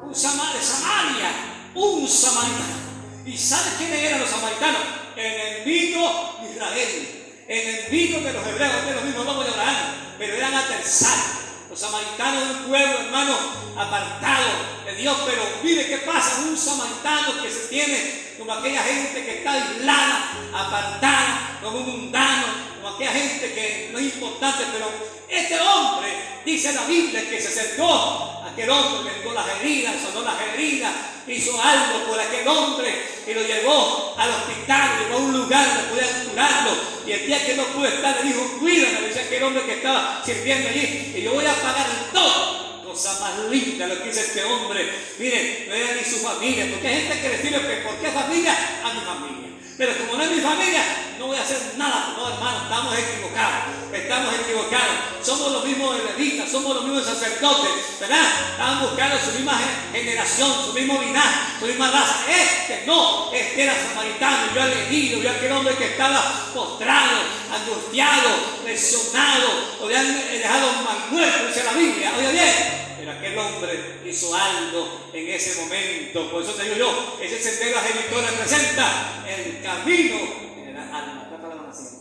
[0.02, 1.30] Un Samar Samaria,
[1.76, 2.82] un samaritano.
[3.26, 4.82] ¿Y sabes quiénes eran los samaritanos?
[5.18, 7.21] Enemigo de Israel
[7.52, 9.76] en el vino de los hebreos, de los mismos lobos de Abraham,
[10.18, 11.42] pero eran aterzados.
[11.70, 13.38] Los samaritanos de un pueblo, hermano,
[13.76, 14.46] apartado
[14.86, 15.18] de Dios.
[15.26, 20.34] Pero mire qué pasa, un samaritano que se tiene como aquella gente que está aislada,
[20.54, 22.46] apartada, como un mundano,
[22.76, 24.64] como aquella gente que no es importante.
[24.72, 24.90] Pero
[25.30, 26.10] este hombre,
[26.46, 30.92] dice la Biblia, que se acercó a aquel hombre, vendó las heridas, sonó las heridas,
[31.28, 32.94] hizo algo por aquel hombre
[33.28, 36.72] y lo llevó al hospital, llevó a un lugar donde podía curarlo.
[37.06, 40.22] Y el día que no pudo estar, le dijo, cuídame, decía aquel hombre que estaba
[40.26, 42.71] sirviendo allí, y yo voy a pagar todo.
[42.92, 44.86] Cosa más linda lo que dice este hombre.
[45.18, 48.54] Mire, no era ni su familia, porque hay gente que sirve, ¿por qué familia?
[48.84, 49.51] A mi familia.
[49.82, 50.84] Pero como no es mi familia,
[51.18, 52.14] no voy a hacer nada.
[52.16, 53.64] No, hermano, estamos equivocados.
[53.92, 54.96] Estamos equivocados.
[55.24, 58.22] Somos los mismos levitas, somos los mismos sacerdotes, ¿verdad?
[58.52, 59.60] Estaban buscando su misma
[59.92, 62.26] generación, su mismo linaje, su misma raza.
[62.30, 64.54] Este no, este era samaritano.
[64.54, 67.18] Yo elegido, yo aquel hombre que estaba postrado,
[67.52, 68.30] angustiado,
[68.64, 69.48] lesionado,
[69.80, 72.14] lo habían dejado mal muerto, dice la Biblia.
[72.20, 76.32] Oye bien, aquel hombre hizo algo en ese momento.
[76.32, 80.18] Por eso te digo yo, ese sendero agenitor representa el camino
[80.58, 81.28] en el alma.
[81.30, 81.98] Trata la mano así.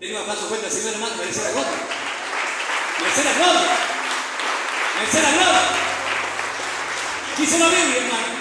[0.00, 1.70] Denle un aplauso fuerte Señor hermano, merece la gloria.
[3.00, 3.76] Merece la gloria.
[4.98, 5.60] Merece la gloria.
[7.38, 8.38] Dice la Biblia, hermano.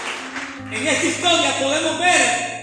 [0.71, 2.57] En esta historia podemos ver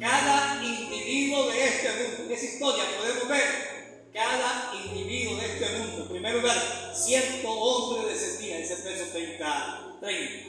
[0.00, 2.24] cada individuo de este mundo.
[2.24, 5.03] En esta historia podemos ver cada individuo
[5.54, 6.02] este mundo.
[6.02, 10.48] En primer lugar, cierto hombre descendía, ese verso 30, 30.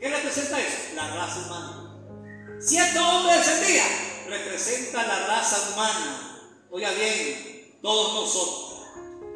[0.00, 0.76] ¿Qué representa eso?
[0.94, 2.58] La raza humana.
[2.60, 3.84] Cierto hombre descendía,
[4.28, 6.40] representa la raza humana.
[6.70, 8.86] Oiga bien, todos nosotros.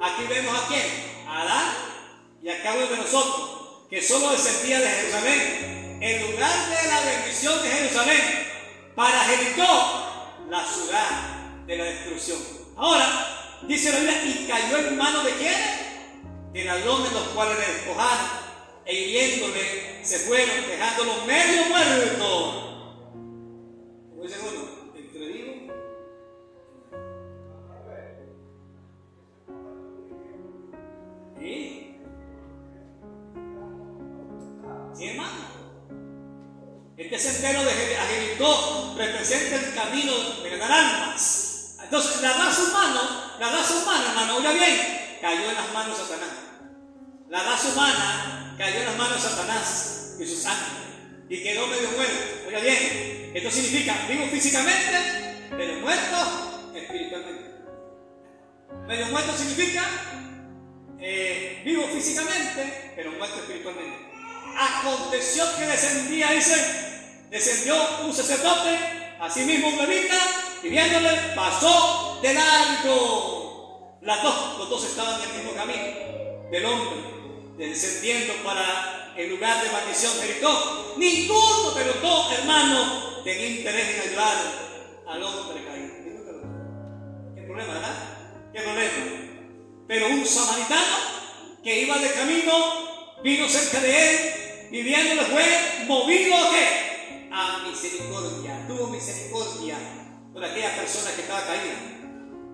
[0.01, 1.27] Aquí vemos a quién?
[1.27, 1.74] A Adán
[2.43, 5.99] y a cada uno de nosotros, que solo descendía de Jerusalén.
[6.01, 8.49] En lugar de la bendición de Jerusalén,
[8.97, 12.39] para Jericó, la ciudad de la destrucción.
[12.77, 15.55] Ahora, Dice la Biblia, y cayó en manos de quién?
[16.52, 16.64] De
[17.12, 18.43] los cuales le despojaron
[18.84, 21.52] e hiriéndole se fueron, dejándolo medio
[54.09, 57.50] vivo físicamente, pero muerto espiritualmente.
[58.86, 59.84] Medio muerto significa
[61.00, 64.12] eh, vivo físicamente, pero muerto espiritualmente.
[64.56, 68.78] Aconteció que descendía, dice, descendió un sacerdote,
[69.20, 70.18] así mismo un levita,
[70.62, 73.98] y viéndole pasó de largo.
[74.02, 79.62] Las dos, los dos estaban en el mismo camino del hombre, descendiendo para el lugar
[79.62, 80.94] de maldición Jericó.
[80.96, 84.36] Ninguno de los dos hermanos tenía interés en ayudar
[85.07, 85.93] al hombre caído.
[87.35, 88.53] ¿Qué problema, verdad?
[88.53, 88.90] ¿Qué problema?
[89.89, 90.97] Pero un samaritano
[91.62, 92.53] que iba de camino
[93.23, 97.28] vino cerca de él y viéndole fue movido a qué?
[97.31, 98.66] A misericordia.
[98.66, 99.77] Tuvo misericordia
[100.32, 101.74] por aquella persona que estaba caída.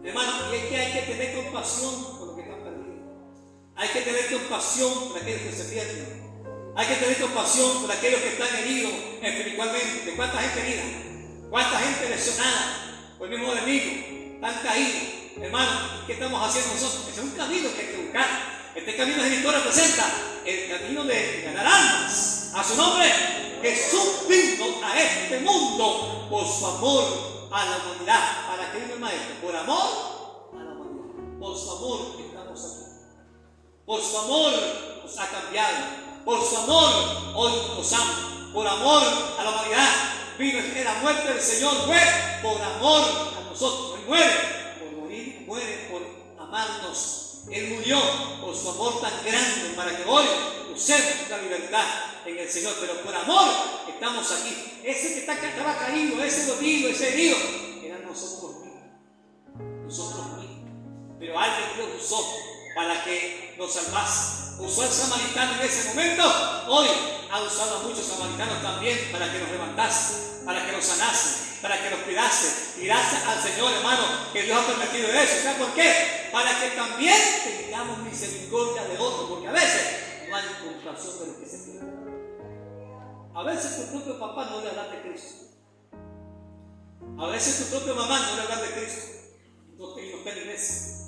[0.04, 2.98] Hermano, y es que hay que tener compasión por los que están perdidos.
[3.76, 6.27] Hay que tener compasión por aquellos que se pierden.
[6.78, 10.14] Hay que tener compasión por aquellos que están heridos espiritualmente.
[10.14, 10.82] ¿Cuánta gente herida?
[11.50, 14.36] ¿Cuánta gente lesionada por el mismo enemigo?
[14.36, 15.02] Están caídos.
[15.42, 15.70] Hermano,
[16.06, 17.08] ¿qué estamos haciendo nosotros?
[17.10, 18.26] Ese es un camino que hay que buscar.
[18.76, 20.04] Este camino de victoria presenta
[20.44, 22.52] el camino de ganar almas.
[22.54, 23.12] A su nombre,
[23.60, 28.46] Jesús vino a este mundo por su amor a la humanidad.
[28.46, 29.34] ¿Para qué vino el Maestro?
[29.42, 31.40] Por amor a la humanidad.
[31.40, 32.84] Por su amor estamos aquí.
[33.84, 34.52] Por su amor
[35.02, 36.07] nos ha cambiado.
[36.28, 36.92] Por su amor
[37.36, 38.50] hoy nos ama.
[38.52, 39.02] Por amor
[39.38, 39.88] a la humanidad.
[40.38, 41.98] Vino en la muerte del Señor fue
[42.42, 43.02] por amor
[43.34, 43.98] a nosotros.
[43.98, 44.30] Él muere
[44.78, 46.02] por morir, muere por
[46.38, 47.44] amarnos.
[47.50, 47.98] Él murió
[48.42, 50.26] por su amor tan grande para que hoy
[50.74, 51.86] usemos la libertad
[52.26, 52.74] en el Señor.
[52.78, 53.48] Pero por amor
[53.88, 54.80] estamos aquí.
[54.84, 57.38] Ese que, está, que estaba caído, ese dolido, ese herido,
[57.82, 58.82] eran nosotros mismos.
[59.86, 60.72] Nosotros mismos.
[61.18, 62.22] Pero alguien Dios usó
[62.78, 64.54] para que nos salvase.
[64.60, 66.22] Usó al samaritano en ese momento.
[66.68, 66.86] Hoy
[67.28, 71.82] ha usado a muchos samaritanos también para que nos levantase, para que nos sanase, para
[71.82, 72.80] que nos cuidase.
[72.80, 75.42] Y gracias al Señor, hermano, que Dios ha permitido eso.
[75.42, 76.28] ¿Sabes por qué?
[76.30, 81.36] Para que también tengamos misericordia de otros, porque a veces no hay compasión de los
[81.36, 81.98] que se pierden.
[83.34, 85.46] A veces tu propio papá no le habla de Cristo.
[87.18, 89.02] A veces tu propia mamá no le habla de Cristo.
[89.68, 91.07] Entonces, no está en iglesia.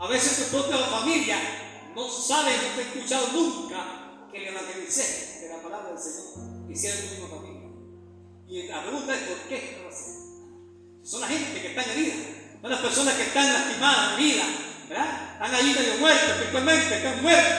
[0.00, 1.36] A veces tu propia familia
[1.94, 6.40] no sabe, no te ha escuchado nunca que le evangelicé de la palabra del Señor
[6.74, 7.68] sea tu misma familia.
[8.48, 11.06] Y la pregunta es: ¿por qué no lo?
[11.06, 12.16] Son la gente que están heridas,
[12.62, 14.46] son las personas que están lastimadas, heridas,
[14.88, 15.32] ¿verdad?
[15.34, 17.52] Están ahí medio muertos espiritualmente, están muertos.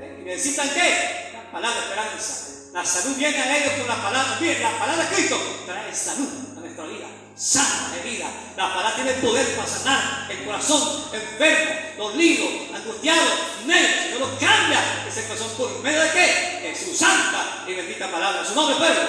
[0.00, 0.18] ¿eh?
[0.20, 1.30] ¿Y necesitan qué?
[1.34, 2.46] La palabra de esperanza.
[2.72, 5.36] La salud viene a ellos con la palabra, bien, la palabra de Cristo
[5.66, 8.30] trae salud a nuestra vida sana de vida.
[8.54, 13.30] La palabra tiene poder para sanar el corazón enfermo, dolido, angustiado,
[13.64, 13.90] negro.
[14.12, 16.68] No lo cambia ese corazón por medio de qué?
[16.68, 18.44] De su santa y bendita palabra.
[18.44, 19.08] Su nombre, Pedro.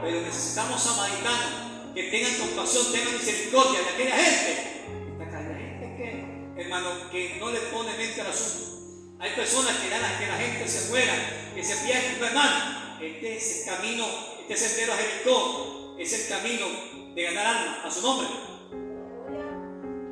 [0.00, 4.84] Pero necesitamos samaritanos que tengan compasión, tengan misericordia de aquella gente.
[5.30, 8.74] Calle gente que, hermano, que no le pone mente al asunto.
[9.20, 11.14] Hay personas que dan a que la gente se muera,
[11.54, 12.98] que se pierda, hermano.
[13.00, 14.06] Este es el camino,
[14.48, 18.28] este sendero a Jericó, es el camino de ganar alma a su nombre.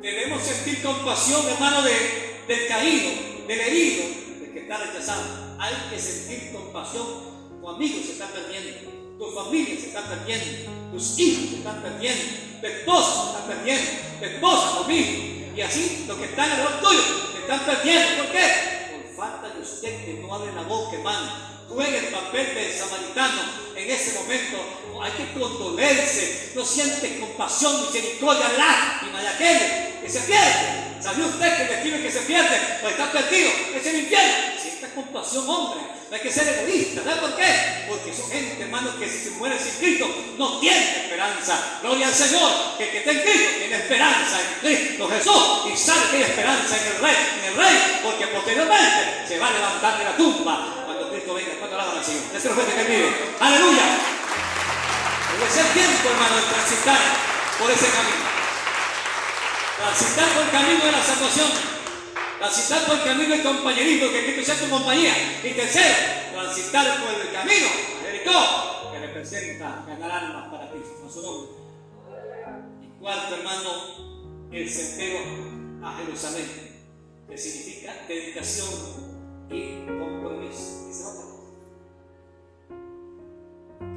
[0.01, 3.11] Debemos sentir compasión, hermano, de, del caído,
[3.47, 4.03] del herido,
[4.39, 5.23] del que está rechazado.
[5.59, 7.33] Hay que sentir compasión.
[7.61, 12.23] Tu amigo se está perdiendo, tu familia se está perdiendo, tus hijos se están perdiendo,
[12.59, 15.23] tu esposa se está perdiendo, tu esposa, tu hijo.
[15.55, 17.01] Y así los que están alrededor tuyo
[17.31, 18.23] se están perdiendo.
[18.23, 18.51] ¿Por qué?
[18.91, 23.41] Por falta de usted que no abre la boca, hermano juega el papel del samaritano
[23.75, 24.57] en ese momento.
[25.01, 31.01] Hay que condolerse, no siente compasión, misericordia, lástima de aquel que se pierde.
[31.01, 34.61] ¿Sabía usted que el destino que se pierde o está perdido es el infierno?
[34.61, 35.81] Sienta compasión, hombre.
[36.09, 37.03] No hay que ser egoísta.
[37.03, 37.85] ¿Sabes por qué?
[37.89, 40.07] Porque son gente, hermano, que si se muere sin Cristo
[40.37, 41.79] no tiene esperanza.
[41.81, 45.77] Gloria al Señor, que el que está en Cristo tiene esperanza en Cristo Jesús y
[45.77, 49.51] sabe que hay esperanza en el Rey, en el Rey, porque posteriormente se va a
[49.51, 50.83] levantar de la tumba
[51.13, 51.51] Cristo venga.
[51.59, 52.23] ¿Cuánto alaban al Señor?
[52.35, 53.35] Ese es que vive.
[53.39, 54.22] Aleluya.
[55.33, 56.99] Debe ser tiempo, hermano, de transitar
[57.59, 58.25] por ese camino.
[59.77, 61.49] Transitar por el camino de la salvación.
[62.39, 65.13] Transitar por el camino del compañerismo, que Cristo sea tu compañía.
[65.43, 65.95] Y tercero,
[66.33, 67.67] transitar por el camino
[68.03, 71.51] Jericó, que representa ganar almas para Cristo, a su nombre.
[72.83, 75.19] Y cuarto, hermano, el sendero
[75.83, 76.85] a Jerusalén,
[77.27, 78.69] que significa dedicación
[79.49, 81.32] y compromiso.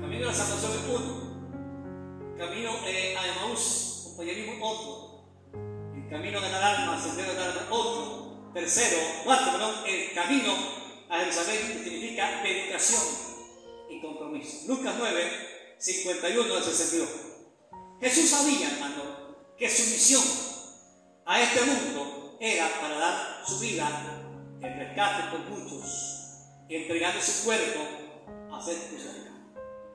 [0.01, 2.37] Camino a la salvación es uno.
[2.39, 5.25] Camino eh, a Emaús, compañerismo otro.
[5.95, 8.53] El camino a ganar alma, sendero de ganar otro.
[8.53, 10.53] Tercero, cuarto, perdón, el camino
[11.09, 13.03] a Jerusalén significa dedicación
[13.91, 14.67] y compromiso.
[14.67, 15.23] Lucas 9,
[15.79, 17.09] 51 al 62.
[18.01, 19.03] Jesús sabía, hermano,
[19.59, 20.23] que su misión
[21.25, 24.23] a este mundo era para dar su vida
[24.63, 27.81] el rescate por muchos, entregando su cuerpo
[28.53, 29.26] a ser crucificado.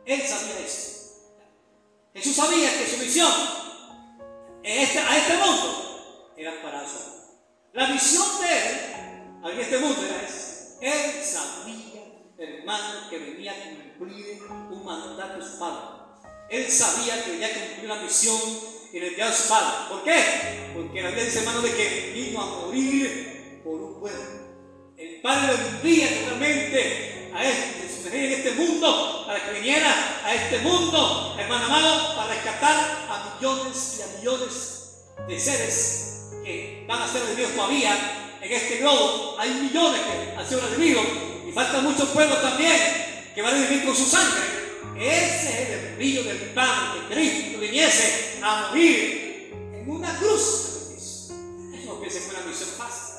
[0.06, 0.91] Él sabía eso.
[2.14, 3.32] Jesús sabía que su misión
[4.64, 7.40] este, a este mundo era para eso.
[7.73, 8.80] La misión de él
[9.52, 10.78] en este mundo era esa.
[10.82, 12.03] Él sabía,
[12.38, 13.56] hermano, que venía a
[13.98, 16.02] cumplir un mandato de su padre.
[16.49, 18.40] Él sabía que venía a cumplir una misión
[18.91, 19.90] y le envió a su padre.
[19.90, 20.72] ¿Por qué?
[20.73, 24.41] Porque la Biblia dice, hermano, de que vino a morir por un pueblo.
[24.98, 27.82] El Padre lo envía totalmente a este
[28.14, 33.99] en este mundo, para que viniera a este mundo, hermano amado, para rescatar a millones
[33.99, 39.38] y a millones de seres que van a ser redimidos todavía en este globo.
[39.40, 41.06] Hay millones que han sido redimidos
[41.48, 42.78] y faltan muchos pueblos también
[43.34, 44.41] que van a vivir con su sangre.
[44.98, 51.30] Ese es el brillo del plan que Cristo viniese a morir en una cruz.
[51.86, 53.16] No piensen que es una misión fácil.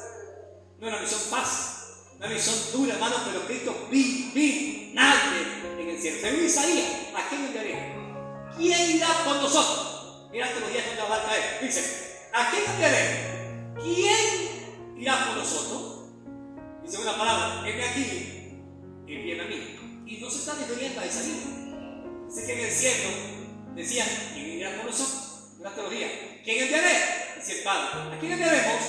[0.78, 1.81] No es una misión fácil.
[2.22, 5.42] Una misión dura, hermano, pero Cristo vi, vi, nadie
[5.76, 6.18] en el cielo.
[6.20, 6.86] Según Isaías,
[7.16, 7.96] ¿a quién enviaré?
[8.56, 10.28] ¿Quién irá por nosotros?
[10.30, 11.58] Mira que los días cuando va a caer.
[11.60, 13.74] Dice, ¿a quién enviaré?
[13.82, 16.10] ¿Quién irá por nosotros?
[16.84, 18.52] Dice una palabra, heme aquí,
[19.08, 20.04] envíame a mí.
[20.06, 21.42] Y no se está refiriendo a Isaías.
[22.28, 23.10] Dice que en el cielo
[23.74, 25.56] decían, ¿quién irá por nosotros?
[25.58, 26.12] Durante los días.
[26.44, 27.34] ¿Quién enviaré?
[27.36, 28.14] Dice el Padre.
[28.14, 28.80] ¿A quién enviaremos?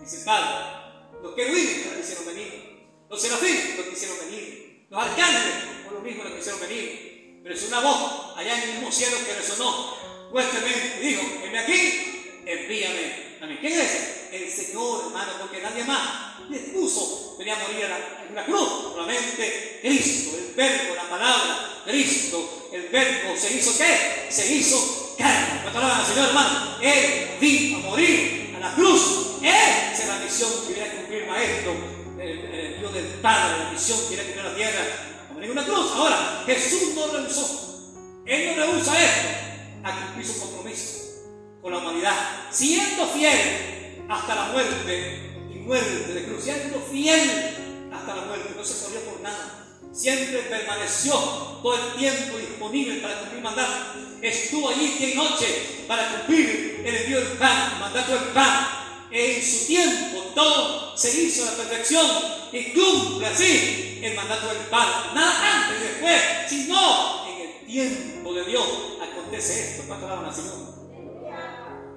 [0.00, 0.80] Dice el Padre.
[1.22, 2.69] Los querubines no quisieron venir.
[3.10, 4.86] Los serafines no quisieron venir.
[4.88, 5.54] Los arcángeles
[5.84, 7.40] por lo mismo no quisieron venir.
[7.42, 9.96] Pero es una voz allá en el mismo cielo que resonó
[10.30, 13.58] fuertemente y dijo, envíame aquí, envíame a mí.
[13.60, 14.30] ¿Quién es?
[14.30, 18.92] El Señor, hermano, porque nadie más le puso, venía a morir en una cruz.
[18.92, 24.28] Solamente Cristo, el verbo, la palabra, Cristo, el verbo se hizo qué?
[24.30, 25.62] Se hizo carne.
[25.62, 26.78] ¿Cuánto alaban al Señor, hermano?
[26.80, 29.36] Él vino a morir a la cruz.
[29.42, 31.74] Esa es la misión que viene a cumplir maestro,
[32.20, 34.80] el, Dios del Padre, la misión que viene a cumplir la tierra.
[35.30, 35.90] A morir en una cruz.
[35.94, 37.92] Ahora, Jesús no rehusó.
[38.26, 39.28] Él no rehúsa esto
[39.82, 41.00] a cumplir su compromiso
[41.62, 42.14] con la humanidad,
[42.50, 48.64] siendo fiel hasta la muerte y muerte de cruz, siendo fiel hasta la muerte, no
[48.64, 49.66] se corrió por nada.
[49.92, 51.12] Siempre permaneció
[51.62, 53.72] todo el tiempo disponible para cumplir mandato.
[54.22, 58.79] Estuvo allí día y noche para cumplir el envío del pan, mandato del pan.
[59.12, 62.06] En su tiempo todo se hizo a la perfección
[62.52, 65.14] y cumple así el mandato del pan.
[65.14, 68.64] Nada antes y después, sino en el tiempo de Dios
[69.00, 69.84] acontece esto.
[69.88, 70.80] ¿Cuánto la Señor?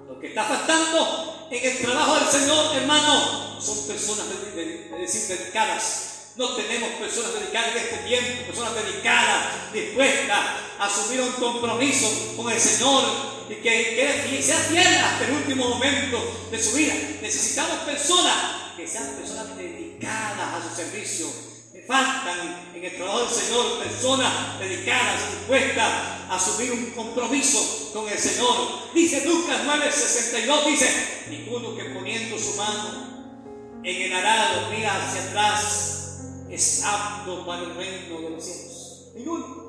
[0.08, 4.26] Lo que está faltando en el trabajo del Señor, hermano, son personas,
[4.56, 6.13] de, de, decir, dedicadas.
[6.36, 10.40] No tenemos personas dedicadas en este tiempo, personas dedicadas, dispuestas
[10.80, 13.04] a asumir un compromiso con el Señor
[13.50, 16.94] y que, que sea fiel hasta el último momento de su vida.
[17.22, 21.54] Necesitamos personas que sean personas dedicadas a su servicio
[21.88, 25.92] faltan en el trabajo del Señor personas dedicadas, dispuestas
[26.30, 28.94] a asumir un compromiso con el Señor.
[28.94, 36.13] Dice Lucas 9:62, dice, ninguno que poniendo su mano en el arado mira hacia atrás
[36.54, 39.12] es apto para el reino de los cielos.
[39.16, 39.64] Ninguno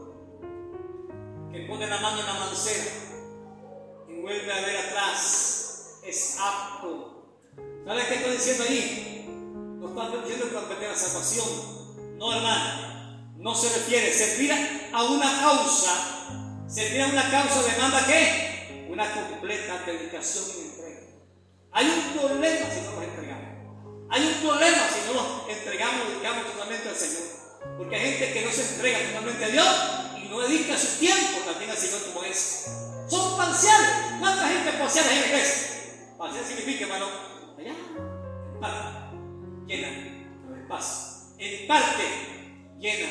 [1.52, 2.90] que pone la mano en la mancera
[4.09, 7.40] y vuelve a ver atrás es apto.
[7.86, 9.27] ¿Sabes qué está diciendo allí?
[9.81, 11.85] No está diciendo que va a la salvación
[12.19, 14.12] no, hermano, no se refiere.
[14.12, 14.52] Servir
[14.93, 18.86] a una causa, servir a una causa demanda qué?
[18.89, 21.01] Una completa dedicación y entrega.
[21.73, 23.44] Hay un problema si no nos entregamos.
[24.10, 27.22] Hay un problema si no nos entregamos, dedicamos totalmente al Señor.
[27.78, 29.68] Porque hay gente que no se entrega totalmente a Dios
[30.22, 32.66] y no dedica su tiempo también al Señor como es.
[33.09, 33.90] Son parciales.
[34.20, 36.14] ¿Cuánta gente parcial hay en la iglesia?
[36.18, 37.06] Parcial significa, hermano,
[37.59, 37.74] allá,
[38.60, 39.16] parte,
[39.66, 39.89] llena,
[40.48, 42.05] no espacio en parte
[42.78, 43.09] llena,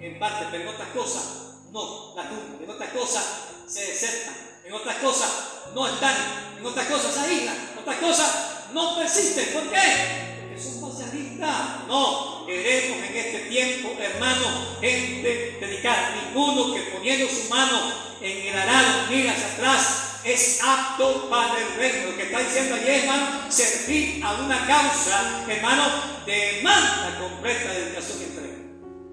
[0.00, 1.22] en parte, pero en otras cosas
[1.70, 3.24] no la tumba, en otras cosas
[3.66, 4.34] se desertan,
[4.64, 5.30] en otras cosas
[5.74, 6.14] no están,
[6.58, 9.52] en otras cosas se aíslan, en otras cosas no persisten.
[9.52, 10.40] ¿Por qué?
[10.40, 11.86] Porque son socialistas.
[11.86, 16.14] No, queremos en este tiempo, hermano, gente dedicada.
[16.24, 21.74] Ninguno que poniendo su mano en el arado mira hacia atrás es apto para el
[21.76, 22.10] reino.
[22.10, 25.84] Lo que está diciendo allí, hermano, servir a una causa, hermano,
[26.26, 28.58] demanda completa dedicación y entrega.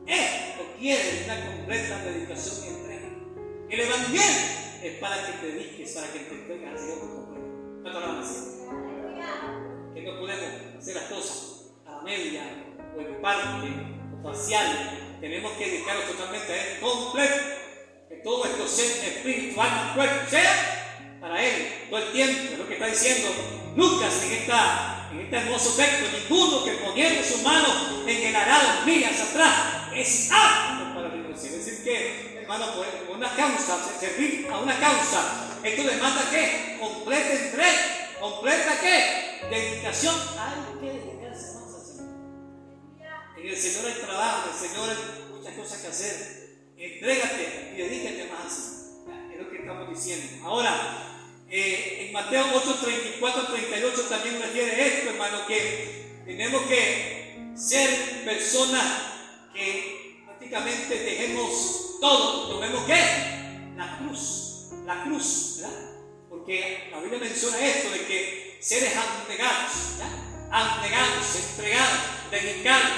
[0.08, 3.10] Esto quiere una completa dedicación y entrega.
[3.70, 4.22] El evangelio
[4.84, 8.65] es para que te dediques, para que te entregues al Señor por completo.
[9.94, 12.44] Que no podemos hacer las cosas a la media
[12.96, 13.70] o en parte
[14.14, 15.18] o parcial.
[15.22, 17.36] Tenemos que dedicarnos totalmente a Él completo.
[18.10, 22.54] Que todo esto sea espiritual, cuerpo, sea para Él todo el tiempo.
[22.54, 23.30] Es lo que está diciendo
[23.76, 26.06] Lucas en, esta, en este hermoso texto.
[26.18, 27.68] Ninguno que poniendo su mano
[28.08, 32.86] en el arado hacia atrás es apto para la Es decir, que, hermano, por
[33.16, 37.95] una causa, servir a una causa, esto demanda que completa entrega,
[38.30, 39.48] completa qué?
[39.50, 40.16] Dedicación.
[40.40, 42.16] Hay que dedicarse más al Señor.
[43.38, 46.46] En el Señor hay trabajo, en el Señor hay muchas cosas que hacer.
[46.78, 48.92] Entrégate y dedícate más
[49.32, 50.46] Es lo que estamos diciendo.
[50.46, 58.26] Ahora, eh, en Mateo 8, 34, 38 también refiere esto, hermano, que tenemos que ser
[58.26, 58.84] personas
[59.54, 62.50] que prácticamente dejemos todo.
[62.50, 63.74] Tomemos qué?
[63.78, 64.72] La cruz.
[64.86, 65.85] La cruz, ¿verdad?
[66.46, 70.06] Porque la Biblia menciona esto de que seres abnegados, ¿ya?
[70.78, 72.00] entregados,
[72.30, 72.92] dedicados,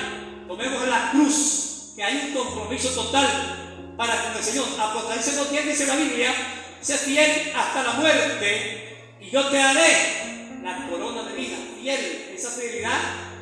[0.49, 4.67] tomemos la cruz, que hay un compromiso total para con el Señor.
[4.77, 6.35] Apocalipsis no tiene, dice la Biblia,
[6.81, 11.55] sé fiel hasta la muerte y yo te daré la corona de vida.
[11.79, 12.99] Fiel, esa fidelidad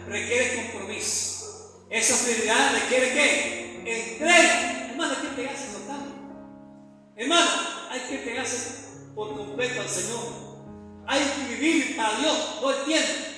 [0.07, 1.81] requiere compromiso.
[1.89, 4.87] Esa fidelidad requiere que entrega.
[4.91, 6.05] Hermano, hay que entregarse total.
[7.17, 7.49] Hermano,
[7.89, 8.84] hay que entregarse
[9.15, 10.19] por completo al Señor.
[11.07, 13.34] Hay que vivir para Dios todo el.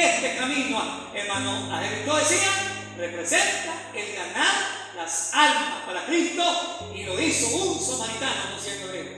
[0.00, 0.80] Este camino,
[1.12, 2.48] hermano, Adepto decía,
[2.96, 9.10] representa el ganar las almas para Cristo y lo hizo un samaritano, no siendo griego.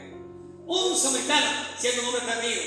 [0.66, 2.62] Un samaritano siendo un hombre perdido.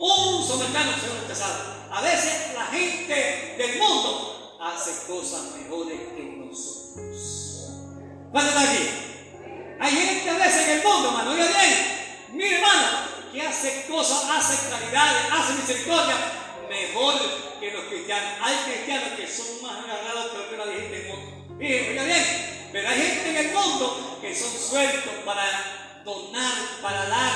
[0.00, 1.86] Un samaritano siendo rechazado.
[1.92, 7.70] A veces la gente del mundo hace cosas mejores que nosotros.
[8.32, 8.88] ¿Cuánto está aquí?
[9.78, 12.30] Hay gente a veces en el mundo, hermano, oiga bien.
[12.32, 12.98] Mi hermano,
[13.32, 16.39] que hace cosas, hace claridades, hace misericordia,
[16.70, 17.14] mejor
[17.58, 18.32] que los cristianos.
[18.40, 21.56] Hay cristianos que son más agarrados que la gente del mundo.
[21.58, 27.08] Miren, oiga bien, pero hay gente en el mundo que son sueltos para donar, para
[27.08, 27.32] dar.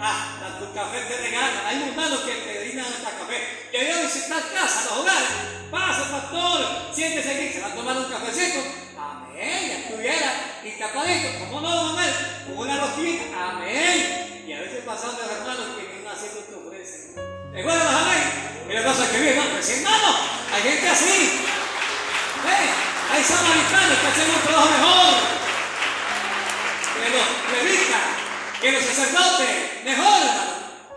[0.00, 1.66] Ah, tu café te regalan.
[1.66, 3.68] Hay hermanos que te brindan hasta café.
[3.72, 5.28] Yo voy a visitar casa, los hogares.
[5.70, 8.60] Pasa, pastor, siéntese aquí, se va a tomar un cafecito.
[8.98, 10.60] Amén, ya estuviera.
[10.64, 12.06] Y tapadito, ¿cómo no, mamá?
[12.56, 14.44] Una rosquita, amén.
[14.48, 17.52] Y a veces pasan los hermanos que vienen haciendo tu ofrenda.
[17.52, 18.57] ¿Recuerdan los amén?
[18.68, 19.58] Mira cosas que vive, hermano.
[19.58, 20.18] Hermano,
[20.52, 21.40] hay gente así.
[22.44, 22.68] ¿Eh?
[23.10, 25.14] Hay samaritanos que hacen un trabajo mejor.
[26.92, 28.02] Que los levitas,
[28.60, 30.52] que los sacerdotes, mejor, hermano.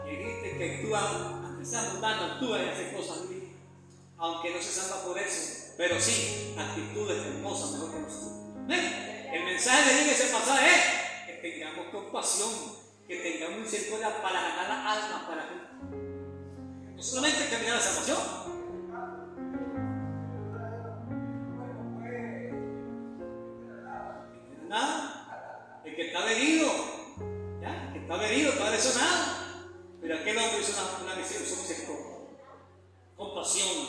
[0.06, 1.00] Y gente que actúa,
[1.46, 3.56] aunque sea mundano, actúa y hace cosas bien.
[4.18, 8.32] Aunque no se salva por eso, pero sí, actitudes hermosas mejor que nosotros.
[8.70, 9.30] ¿Eh?
[9.32, 12.52] El mensaje de Dios ese pasaje es que tengamos compasión,
[13.08, 15.71] que tengamos un misericordia para ganar las almas, para
[17.02, 18.18] es solamente terminar la salvación.
[24.70, 25.82] Nada.
[25.84, 26.68] El que está herido,
[27.60, 27.88] ¿ya?
[27.88, 29.34] El que está herido, está lesionado.
[30.00, 31.72] Pero aquel hombre hizo una, una misión, somos
[33.18, 33.88] Compasión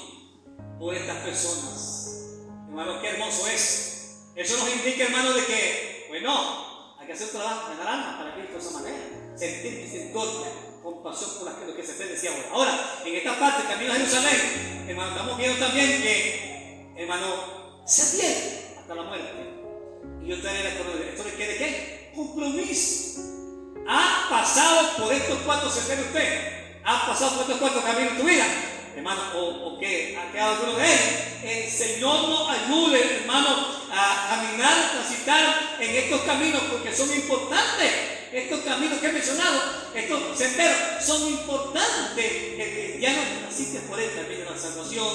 [0.79, 2.39] por estas personas.
[2.67, 4.23] Hermano, qué hermoso es.
[4.35, 8.35] Eso nos indica, hermano, de que, bueno, hay que hacer un trabajo de naranja para
[8.35, 9.37] que de esa manera.
[9.37, 12.49] Sentir misericordia compasión por aquello que se te decía ahora.
[12.53, 18.77] Ahora, en esta parte, camino a Jerusalén, hermano, estamos viendo también que, hermano, se pierde
[18.79, 19.29] hasta la muerte.
[20.23, 20.71] Y yo traeré la
[21.11, 22.13] ¿Esto requiere qué?
[22.15, 23.21] Compromiso.
[23.89, 26.81] ¿Ha pasado por estos cuatro senderos usted?
[26.85, 28.45] ¿Ha pasado por estos cuatro caminos en tu vida?
[28.95, 31.01] hermano, o, que ha quedado alguno de ellos.
[31.43, 33.49] El Señor nos ayude, hermano,
[33.91, 38.22] a caminar, a transitar en estos caminos, porque son importantes.
[38.33, 39.61] Estos caminos que he mencionado,
[39.95, 42.33] estos senderos, son importantes.
[42.59, 45.09] El cristiano asiste por el camino de la salvación,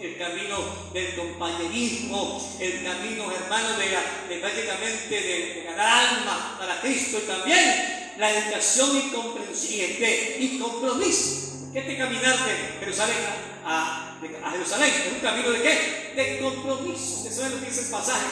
[0.00, 0.58] el camino
[0.92, 8.30] del compañerismo, el camino, hermano, de, prácticamente de, ganar alma para Cristo y también la
[8.30, 9.90] educación y comprensión
[10.38, 11.46] y compromiso
[11.78, 13.16] este caminar de Jerusalén
[13.64, 14.18] a,
[14.50, 16.12] Jerusalén un camino de qué?
[16.16, 17.28] De compromiso.
[17.28, 18.26] Eso es lo que dice el pasaje.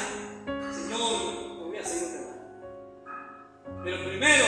[0.46, 2.13] Señor, me voy a seguir
[3.84, 4.44] Pero primero,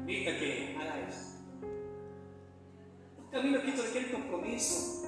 [0.00, 1.38] invita que haga eso.
[3.18, 5.04] Un camino que requiere compromiso.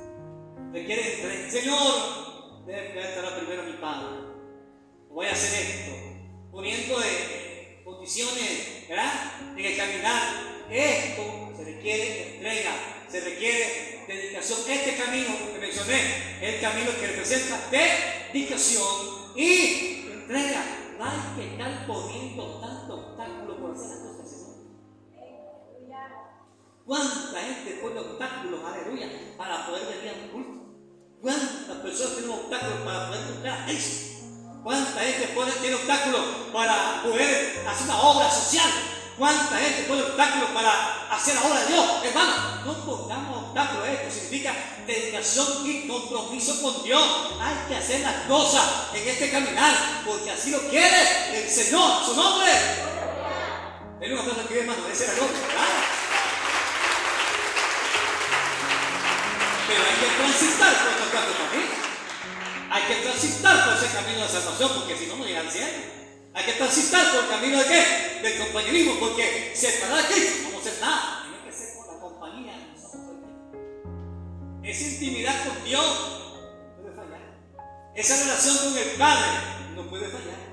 [0.73, 1.51] Requiere entrega.
[1.51, 4.21] Señor, debe estar primero mi Padre.
[5.11, 5.93] Voy a hacer esto.
[6.53, 9.13] Poniendo de condiciones, ¿verdad?
[9.57, 10.51] En el caminar.
[10.71, 14.61] Esto se requiere entrega se requiere dedicación.
[14.69, 16.01] Este camino que mencioné
[16.41, 18.87] es el camino que representa dedicación
[19.35, 20.65] y entrega.
[21.01, 23.00] Hay que estar poniendo tanto
[26.91, 29.07] ¿Cuánta gente pone obstáculos, aleluya,
[29.39, 30.75] para poder venir a un culto?
[31.23, 35.29] ¿Cuántas personas tienen obstáculos para poder buscar a ¿Cuánta gente
[35.61, 36.21] tiene obstáculos
[36.53, 38.69] para poder hacer una obra social?
[39.17, 41.87] ¿Cuánta gente pone obstáculos para hacer la obra de Dios?
[42.07, 42.35] Hermano,
[42.67, 43.87] no pongamos obstáculos.
[43.87, 44.53] Esto significa
[44.85, 47.07] dedicación y compromiso con Dios.
[47.41, 52.17] Hay que hacer las cosas en este caminar, porque así lo quiere el Señor, su
[52.17, 52.51] nombre.
[54.01, 55.31] Es una cosa que hermano, ese era Dios.
[59.71, 61.79] Pero hay que transitar por estos cuatro caminos.
[62.71, 65.79] Hay que transitar por ese camino de salvación, porque si no, no llega al cielo.
[66.35, 68.21] Hay que transitar por el camino de qué?
[68.23, 71.23] Del compañerismo, porque separar de Cristo no vamos a hacer nada.
[71.23, 73.17] Tiene que ser con la compañía de nosotros.
[74.63, 77.23] Esa intimidad con Dios no puede fallar.
[77.95, 79.31] Esa relación con el Padre
[79.77, 80.51] no puede fallar.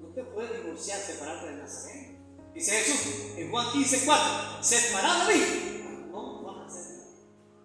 [0.00, 2.18] No te puedes divorciar, separarte del Nazareno.
[2.54, 5.81] Dice Jesús en Juan 15, 4, separado de mí,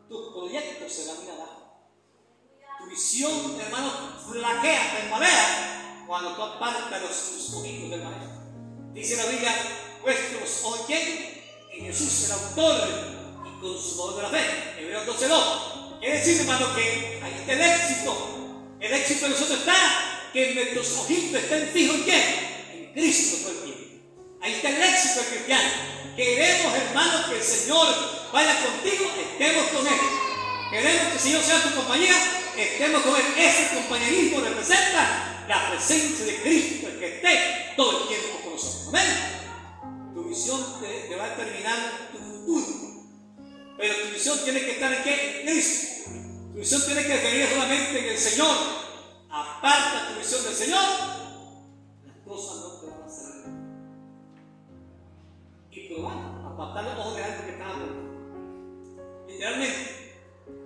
[0.10, 1.38] Tus proyectos se van a ir.
[2.80, 3.92] Tu visión, hermano,
[4.32, 8.30] flaquea, tembalea cuando tú apartas los, ojitos del maestro.
[8.94, 9.54] Dice la Biblia,
[10.02, 11.44] vuestros oyen
[11.74, 12.88] en Jesús, el autor
[13.46, 14.82] y consumador de la fe.
[14.82, 16.00] Hebreos 12.2.
[16.00, 18.16] Quiere decir, hermano, que ahí está el éxito.
[18.80, 22.22] El éxito de nosotros está que nuestros ojitos estén fijos en quién?
[22.72, 24.38] En Cristo todo el tiempo.
[24.42, 25.97] Ahí está el éxito del cristiano.
[26.18, 27.88] Queremos, hermano, que el Señor
[28.34, 30.00] vaya contigo, estemos con Él.
[30.72, 32.16] Queremos que el Señor sea tu compañía,
[32.58, 33.26] estemos con Él.
[33.38, 38.88] Ese compañerismo representa la presencia de Cristo, el que esté todo el tiempo con nosotros.
[38.88, 40.16] Amén.
[40.16, 42.66] Tu visión te, va a determinar tu futuro.
[43.78, 45.42] Pero tu visión tiene que estar en qué?
[45.42, 46.10] En Cristo.
[46.52, 48.58] Tu visión tiene que definir solamente en el Señor.
[49.30, 50.84] Aparta tu visión del Señor,
[52.08, 52.77] las cosas no
[55.88, 59.26] Y probar, apartar los ojos de algo que está apuntando.
[59.28, 60.16] Literalmente,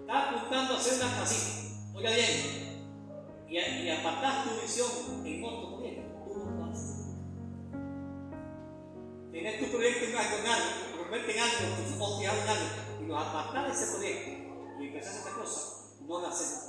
[0.02, 1.52] está apuntando a hacer una casita.
[1.94, 4.90] Oiga bien, y, y apartas tu visión
[5.26, 7.18] en otro proyecto, tú no lo haces.
[9.32, 13.06] Tienes tu proyecto en algo, en algo, convierte en algo, tus ojos en algo, y
[13.06, 14.32] los apartas de ese proyecto
[14.82, 15.62] y hacer esta cosa,
[16.02, 16.68] no la haces.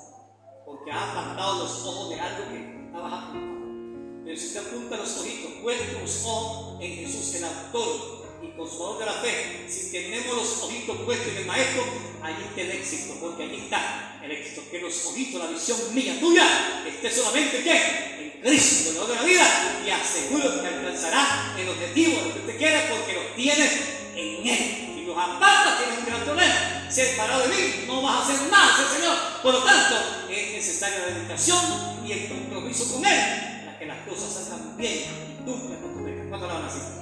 [0.66, 4.22] Porque has apartado los ojos de algo que estabas apuntando.
[4.24, 8.98] Pero si usted apunta los ojitos, puestos los ojos en Jesús, el autor y consolador
[8.98, 11.84] de la fe, si tenemos los ojitos puestos en el Maestro,
[12.22, 14.62] allí está el éxito, porque allí está el éxito.
[14.70, 18.34] Que los ojitos, la visión mía, tuya, esté solamente ¿qué?
[18.34, 22.40] en Cristo, el de la vida, y aseguro que alcanzará el objetivo de lo que
[22.40, 23.70] usted quiere, porque lo tiene
[24.16, 24.92] en Él.
[24.94, 26.90] Si los apartas, tienes un gran problema.
[26.90, 29.16] Separado de mí, no vas a hacer nada, Señor.
[29.42, 29.94] Por lo tanto,
[30.28, 31.60] es necesaria la dedicación
[32.04, 35.04] y el compromiso con Él para que las cosas salgan bien
[35.40, 36.28] y meta.
[36.28, 37.01] ¿Cuánto la van?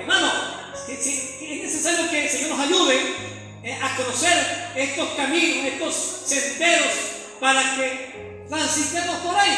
[0.00, 0.32] Hermano,
[0.88, 2.96] es necesario que el Señor nos ayude
[3.62, 4.32] eh, a conocer
[4.74, 6.94] estos caminos, estos senderos,
[7.38, 9.56] para que transitemos por ahí.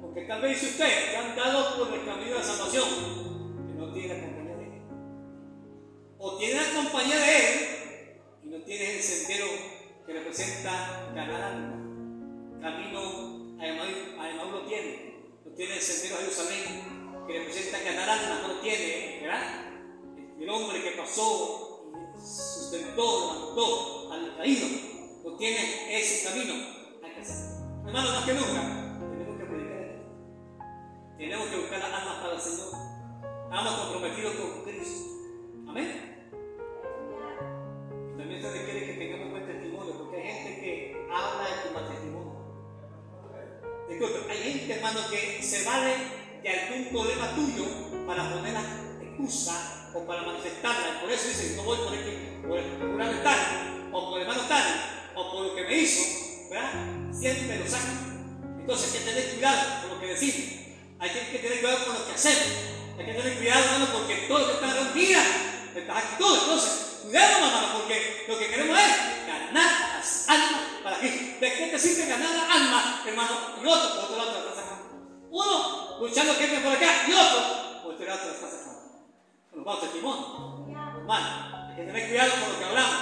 [0.00, 1.36] Porque tal vez dice usted que han
[1.78, 2.88] por el camino de salvación,
[3.68, 4.82] que no tiene la compañía de Él.
[6.18, 9.46] O tiene la compañía de Él y no tiene el sendero
[10.04, 12.60] que representa ganar alma.
[12.60, 13.86] Camino, además,
[14.18, 15.14] además lo tiene.
[15.44, 16.91] No tiene el sendero de Jerusalén
[17.26, 19.42] que representa ganar almas, no lo tiene, ¿verdad?
[20.40, 24.66] El hombre que pasó sustentó, levantó al caído,
[25.24, 26.54] no tiene ese camino.
[27.02, 27.62] Hay que hacer.
[27.86, 30.02] Hermano, más que nunca, tenemos que predicar.
[31.16, 32.68] Tenemos que buscar las almas para el Señor.
[33.44, 35.10] Estamos comprometidos con Cristo.
[35.68, 36.28] Amén.
[38.16, 42.32] También se requiere que tengamos buen testimonio, porque hay gente que habla de tu testimonio.
[43.88, 47.64] Disculpe, hay gente, hermano, que se vale de algún problema tuyo
[48.06, 48.62] para poner la
[49.00, 51.00] excusa o para manifestarla.
[51.00, 54.48] Por eso dice, no voy por el, por el fulano tal, o por el hermano
[54.48, 54.64] tal,
[55.14, 56.72] o por lo que me hizo, ¿verdad?
[57.12, 58.58] Siempre lo sacan.
[58.58, 60.62] Entonces hay que tener cuidado con lo que decimos.
[60.98, 62.46] Hay que tener cuidado con lo que hacemos.
[62.98, 65.22] Hay que tener cuidado, hermano, porque todo lo que está en mira
[65.74, 66.42] estas actitudes.
[66.42, 66.70] Entonces,
[67.02, 71.40] cuidado, hermano, porque lo que queremos es ganar las almas para Cristo.
[71.40, 73.30] ¿De qué te sirve ganar las almas, hermano?
[73.62, 75.28] Y otro, por otro lado te está sacando.
[75.30, 78.82] Uno luchando que por acá y otro, por lado te la está sacando.
[79.52, 80.28] Con los testimonios.
[80.98, 82.96] Hermano, hay que tener cuidado con lo que hablamos.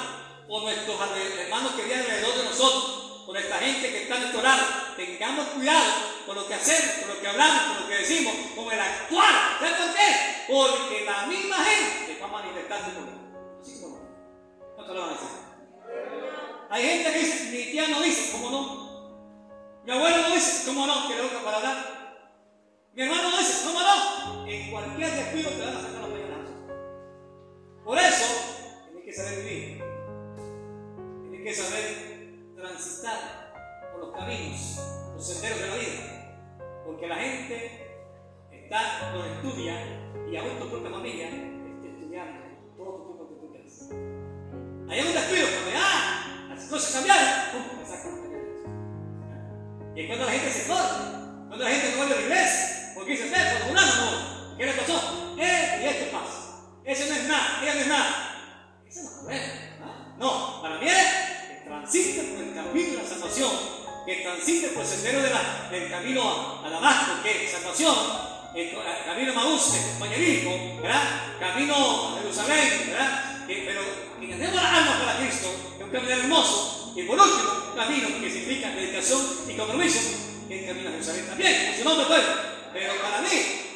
[0.46, 1.00] Por nuestros
[1.38, 4.62] hermanos que vienen alrededor de nosotros, con esta gente que está en nuestro lado.
[4.96, 5.92] Tengamos cuidado
[6.26, 9.34] con lo que hacemos, con lo que hablamos, con lo que decimos, con el actuar.
[9.60, 10.44] ¿Sabes por qué?
[10.48, 13.04] Porque la misma gente va a manifestarse por.
[13.62, 13.98] Así como
[14.76, 15.28] no te lo van a decir.
[16.70, 18.90] Hay gente que dice, mi tía no dice, ¿cómo no?
[19.84, 21.08] Mi abuelo no dice, ¿cómo no?
[21.08, 21.99] Que le toca para hablar.
[22.92, 24.46] Mi hermano no dice, ¿cómo no?
[24.48, 26.56] En cualquier descuido te van a sacar los peñonazos.
[27.84, 28.26] Por eso,
[28.86, 29.84] tienes que saber vivir.
[31.30, 33.52] Tienes que saber transitar
[33.92, 34.80] por los caminos,
[35.14, 36.82] los senderos de la vida.
[36.84, 37.86] Porque la gente
[38.50, 39.76] está, lo estudia
[40.28, 42.40] y aún tu propia familia está estudiando
[42.76, 43.88] todo tu tipo de culturas.
[44.90, 47.78] Hay un descuido, cuando ah, las cosas cambiaron, ¡pum!
[47.78, 49.94] me sacan los peñonazos.
[49.94, 52.79] Y es cuando la gente se corre, cuando la gente no vuelve a la iglesia,
[53.00, 55.34] porque dice, ve, por fulano no, ¿qué le pasó?
[55.38, 56.68] Eh, y esto pasa.
[56.84, 58.52] Eso no es nada, ella no es nada.
[58.86, 60.16] Eso no es problema.
[60.18, 60.96] No, para mí es
[61.48, 63.50] que transite por el camino de la salvación,
[64.04, 66.22] que transite por el sendero del camino
[66.62, 67.96] a, a Damasco, que es salvación,
[68.54, 68.70] el,
[69.06, 71.38] camino a Maús, el compañerismo, ¿verdad?
[71.40, 73.44] Camino a Jerusalén, ¿verdad?
[73.46, 73.80] Pero
[74.20, 75.48] que tenemos las almas para Cristo,
[75.78, 76.92] es un camino hermoso.
[76.94, 80.00] Y por último, camino que significa dedicación y compromiso,
[80.46, 82.59] que es el camino a Jerusalén también, su nombre puede.
[82.72, 83.28] Pero para mí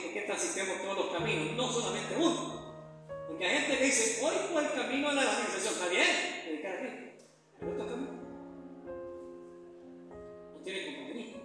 [0.07, 2.65] es que transitemos todos los caminos, no solamente uno.
[3.27, 6.07] Porque hay gente que dice, hoy fue el camino de la evangelización, está bien,
[6.47, 7.25] dedicar a Cristo.
[7.59, 8.13] Pero otro camino.
[10.55, 11.43] No tiene compañerismo.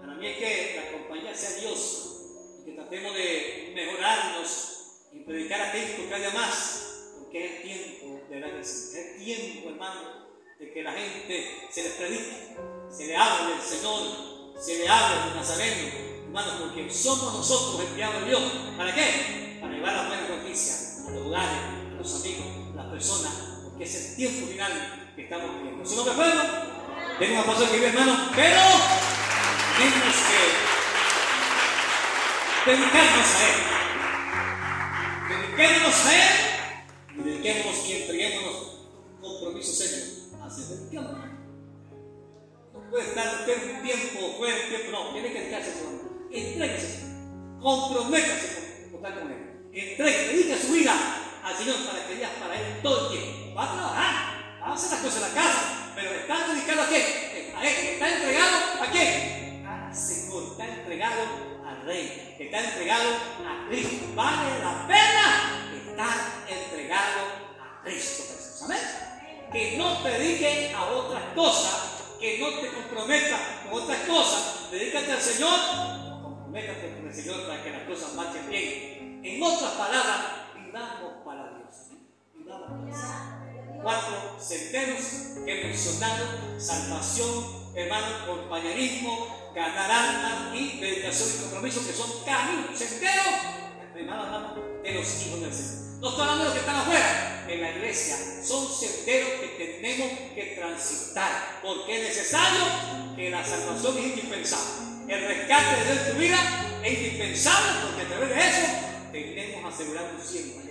[0.00, 5.60] Para mí es que la compañía sea Dios y que tratemos de mejorarnos y predicar
[5.60, 9.00] a Cristo cada más, porque es tiempo de la iglesia.
[9.00, 10.28] Es tiempo, hermano,
[10.60, 12.56] de que la gente se les predique,
[12.90, 15.88] se le hable del Señor, se le hable del Nazareno,
[16.26, 18.42] hermano, porque somos nosotros enviados de Dios.
[18.76, 19.58] ¿Para qué?
[19.60, 20.74] Para llevar la buena noticia
[21.06, 21.58] a los lugares,
[21.92, 23.32] a los amigos, a las personas,
[23.64, 25.86] porque es el tiempo final que estamos viviendo.
[25.86, 26.42] ¿Su nombre pueblo?
[27.18, 28.60] Tengo una cosa que ver, hermano, pero
[29.78, 30.16] tenemos
[32.64, 33.54] que dedicarnos a Él.
[35.28, 36.22] Dediquémonos a Él
[37.16, 38.56] y dediquémonos y entreguémonos
[39.20, 40.04] un compromiso serio
[40.42, 41.27] hacia el tiempo.
[42.90, 47.04] Puede estar un tiempo un tiempo, no, tiene que dedicarse a su Entréguese,
[47.60, 49.70] comprométase con, con Él.
[49.72, 50.94] Entregue, dedique su vida
[51.42, 53.54] al Señor para que vivas para Él todo el tiempo.
[53.54, 56.88] Va a trabajar, va a hacer las cosas en la casa, pero está dedicado a
[56.88, 57.52] qué?
[57.56, 57.86] A Él.
[57.94, 59.64] ¿Está entregado a qué?
[59.66, 60.42] Al Señor.
[60.50, 61.22] Está entregado
[61.66, 62.36] al Rey.
[62.38, 64.06] Está entregado a Cristo.
[64.14, 67.20] Vale la pena estar entregado
[67.60, 68.62] a Cristo Jesús.
[68.62, 68.78] Amén.
[69.52, 74.70] Que no te dediques a otras cosas, que no te comprometas con otras cosas.
[74.70, 75.58] Dedícate al Señor,
[76.22, 79.20] comprométate con el Señor para que las cosas marchen bien.
[79.24, 80.20] En otras palabras,
[80.54, 82.00] vivamos para Dios.
[82.34, 83.38] Vivamos para Dios
[83.82, 85.02] cuatro senderos
[85.44, 86.26] que he mencionado,
[86.58, 93.24] salvación, hermano, compañerismo, ganar alma y dedicación y compromiso, que son caminos, senderos,
[93.94, 95.87] hermano, de los hijos del Señor.
[96.00, 100.08] No estoy hablando de los que están afuera, en la iglesia, son senderos que tenemos
[100.34, 102.60] que transitar, porque es necesario
[103.16, 105.12] que la salvación es indispensable.
[105.12, 108.66] El rescate de Dios en tu vida es indispensable, porque a través de eso
[109.10, 110.68] tenemos asegurado un cielo.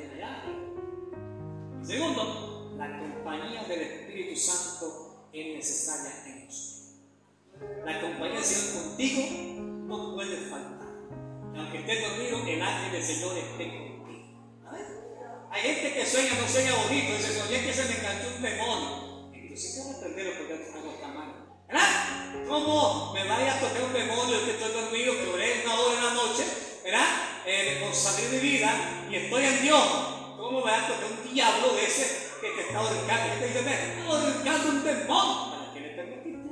[1.83, 6.95] Segundo, la compañía del Espíritu Santo es necesaria en nosotros.
[7.85, 9.21] La compañía del Señor contigo
[9.87, 10.87] no puede faltar.
[11.55, 13.86] Aunque estés dormido, el ángel del Señor esté contigo.
[15.49, 19.31] Hay gente que sueña, no sueña bonito, dice, soñé que se me enganchó un demonio.
[19.33, 21.47] Entonces, ¿qué arrepentirlo porque algo está mal?
[21.67, 22.47] ¿Verdad?
[22.47, 26.05] ¿Cómo me vaya a tocar un demonio que estoy dormido, que oré una hora en
[26.05, 26.43] la noche,
[26.83, 27.07] ¿verdad?
[27.45, 29.83] Eh, consagrar mi vida y estoy en Dios.
[30.37, 33.33] ¿Cómo me va a tocar un diablo ese que te está ahorcando?
[33.33, 35.51] Este te está ahorcando un demonio.
[35.51, 36.49] ¿Para qué le permitiste?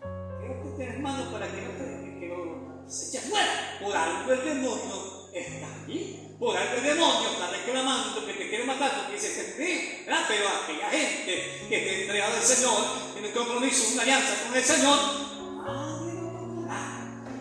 [0.00, 3.78] Creo que usted, hermano, para que no te que se eche fuera.
[3.82, 6.19] Por algo el demonio está aquí.
[6.40, 10.04] Algo el demonio está reclamando que te quiere matar porque dice que.
[10.06, 14.64] Pero aquella gente que te entregado al Señor, tiene un compromiso, una alianza con el
[14.64, 14.98] Señor.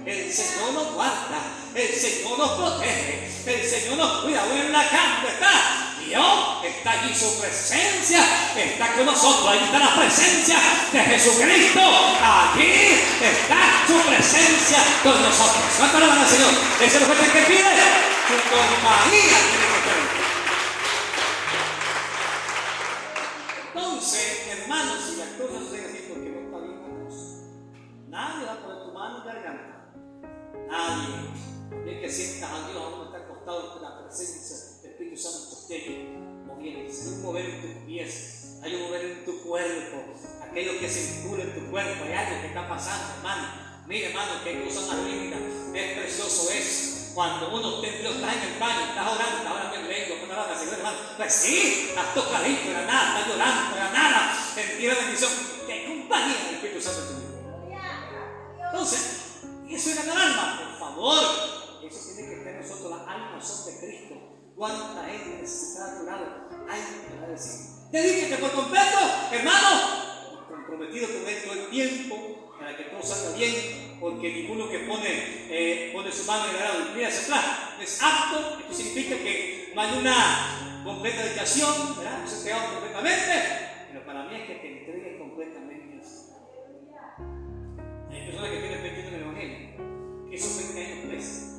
[0.05, 1.39] El Señor nos guarda,
[1.75, 4.43] el Señor nos protege, el Señor nos cuida.
[4.45, 8.19] Bueno, en la cama está Dios, está allí su presencia,
[8.57, 10.57] está con nosotros, ahí está la presencia
[10.91, 11.79] de Jesucristo,
[12.19, 15.63] aquí está su presencia con nosotros.
[15.77, 16.51] ¿Cuánto alaban al Señor?
[16.81, 18.18] Ese es lo que pide
[23.73, 27.25] Entonces, hermanos, si las cosas suceden así porque no está bien la cosa,
[28.07, 29.93] nadie va a poner tu mano en garganta.
[30.67, 31.15] Nadie.
[31.83, 35.57] Bien que sientas a Dios, uno está acostado con la presencia del Espíritu Santo.
[35.71, 36.13] Hay
[37.07, 40.03] un mover en tus pies, hay un mover en tu cuerpo,
[40.43, 43.47] aquello que circula en tu cuerpo, hay algo que está pasando, hermano.
[43.87, 45.37] Mire, hermano, qué cosa más linda,
[45.73, 50.29] es precioso eso cuando uno está en el baño, estás orando, ahora me vengo, con
[50.29, 50.97] la Señor hermano.
[51.17, 54.51] Pues sí, estás tocadito, era nada, estás llorando, era nada.
[54.55, 55.31] Sentir la bendición.
[55.67, 58.67] Que compañía del Espíritu Santo en tu vida.
[58.71, 61.23] Entonces, eso era el alma, por favor.
[61.83, 64.15] Eso tiene que estar nosotros, las almas son de Cristo.
[64.55, 66.25] ¿Cuánta gente necesitada a tu lado?
[66.69, 67.65] Hay que decir.
[67.91, 68.97] Dedíquete por completo,
[69.33, 75.07] hermano, comprometido con todo el tiempo para que todo salga bien, porque ninguno que pone,
[75.49, 79.71] eh, pone su mano en el y mira hacia atrás es apto, esto significa que
[79.73, 82.25] no hay una completa dedicación, ¿verdad?
[82.25, 83.33] Se entregado completamente,
[83.91, 85.79] pero para mí es que te entregues completamente.
[88.09, 91.49] Hay personas que tienen 20 en el Evangelio, que esos 20 años pesan.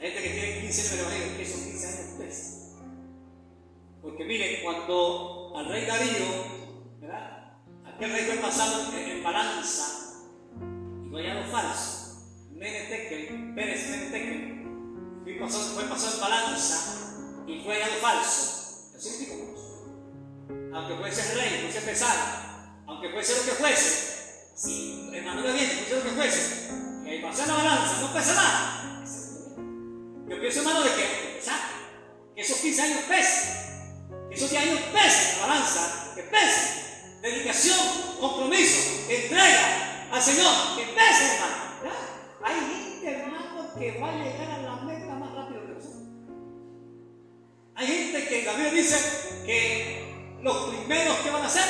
[0.00, 2.54] Hay gente que tiene 15 años en el Evangelio, que esos 15 años pesan.
[4.02, 6.26] Porque miren, cuando al rey Darío,
[7.00, 7.34] ¿verdad?
[7.98, 10.03] que rey fue pasado en, balanza
[11.14, 12.00] y no hallado falso.
[12.52, 18.90] Menetekel, Pérez Menetekel, fue pasado, fue pasado en balanza y fue hallado falso.
[18.96, 19.34] Así significa
[20.74, 22.20] Aunque fuese rey, fuese pesado,
[22.86, 26.68] aunque fuese lo que fuese, si de bien, fuese lo que fuese,
[27.04, 29.04] que pasó en la balanza, no pesa nada.
[30.28, 31.40] Yo pienso, hermano, de que,
[32.34, 37.20] que esos 15 años pesen, que esos 10 años pesen en la balanza, que pesen
[37.22, 37.78] dedicación,
[38.20, 41.54] compromiso, entrega al Señor, que pese, hermano.
[42.44, 46.02] Hay gente, hermano, que va a llegar a la meta más rápido que nosotros.
[47.74, 51.64] Hay gente que la Biblia dice que los primeros que van a ser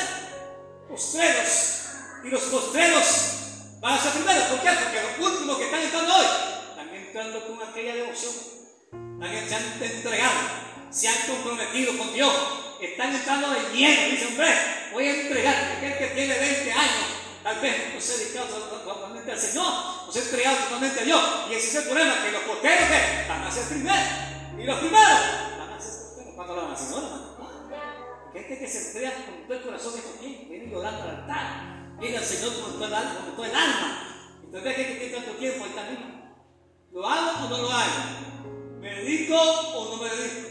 [0.91, 1.85] postreros
[2.23, 4.43] y los postreros van a ser primeros.
[4.45, 4.71] ¿Por qué?
[4.73, 6.27] Porque los últimos que están entrando hoy
[6.69, 8.35] están entrando con aquella devoción,
[9.49, 10.35] se han entregado,
[10.91, 12.35] se han comprometido con Dios,
[12.83, 14.11] están entrando de lleno.
[14.11, 14.55] Dice, hombre,
[14.93, 15.77] voy a entregar.
[15.79, 17.14] Aquel que tiene 20 años,
[17.45, 19.73] tal vez no se ha dedicado totalmente al Señor,
[20.07, 21.23] no se ha entregado totalmente a Dios.
[21.51, 22.89] Y ese es el problema, que los posteros
[23.29, 24.09] van a ser primeros.
[24.59, 25.21] Y los primeros
[25.59, 26.35] van a ser posteros.
[26.35, 27.25] ¿Cuánto van al Señor, hermano?
[28.33, 32.17] Gente que se entrega con todo el corazón estos tiempos, viene llorando al altar, viene
[32.17, 33.21] al Señor con todo el alma.
[33.27, 34.41] Con todo el alma.
[34.43, 36.35] Entonces, ¿qué que tanto tiempo ahí también?
[36.91, 38.81] ¿Lo hago o no lo hago?
[38.81, 40.49] ¿Me dedico o no me dedico?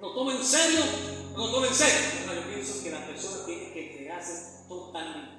[0.00, 2.00] ¿Lo tomo en serio no tomen en serio.
[2.26, 5.33] yo pienso que la persona tiene que entregarse totalmente,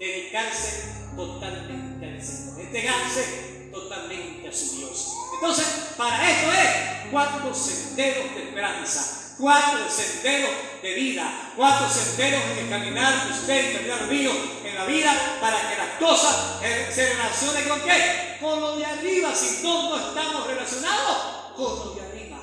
[0.00, 5.14] dedicarse totalmente al Señor, entregarse totalmente a su Dios.
[5.34, 5.66] Entonces,
[5.96, 10.50] para esto es cuatro senderos de esperanza, cuatro senderos
[10.82, 14.32] de vida, cuatro senderos en el caminar usted y caminar mío
[14.64, 16.60] en la vida para que las cosas
[16.94, 18.38] se relacionen con qué?
[18.40, 19.34] Con lo de arriba.
[19.34, 21.16] Si todos no estamos relacionados
[21.56, 22.38] con lo de arriba.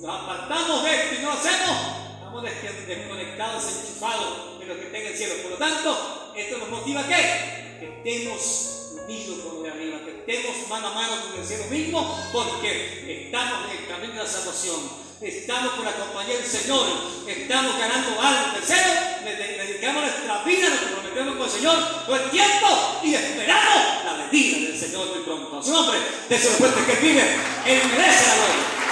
[0.00, 2.01] Nos apartamos de esto y no lo hacemos,
[2.42, 5.34] desconectados, enchufados de lo que está en el cielo.
[5.42, 7.78] Por lo tanto, esto nos motiva qué?
[7.80, 11.64] Que estemos unidos con lo de arriba, que estemos mano a mano con el cielo
[11.66, 15.02] mismo, porque estamos en el camino de la salvación.
[15.20, 16.84] Estamos con la compañía del Señor,
[17.28, 18.90] estamos ganando algo del cielo,
[19.24, 24.68] dedicamos nuestra vida, nos comprometemos con el Señor todo el tiempo y esperamos la venida
[24.68, 25.58] del Señor muy pronto.
[25.58, 25.98] A su nombre,
[26.28, 27.22] de ese fuerte que vive,
[27.66, 28.82] Él merece la gloria.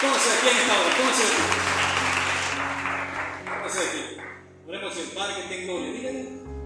[0.00, 0.96] ¿Cómo se en esta hora?
[0.96, 1.65] ¿Cómo se aquí?
[3.66, 6.12] El Padre que gloria.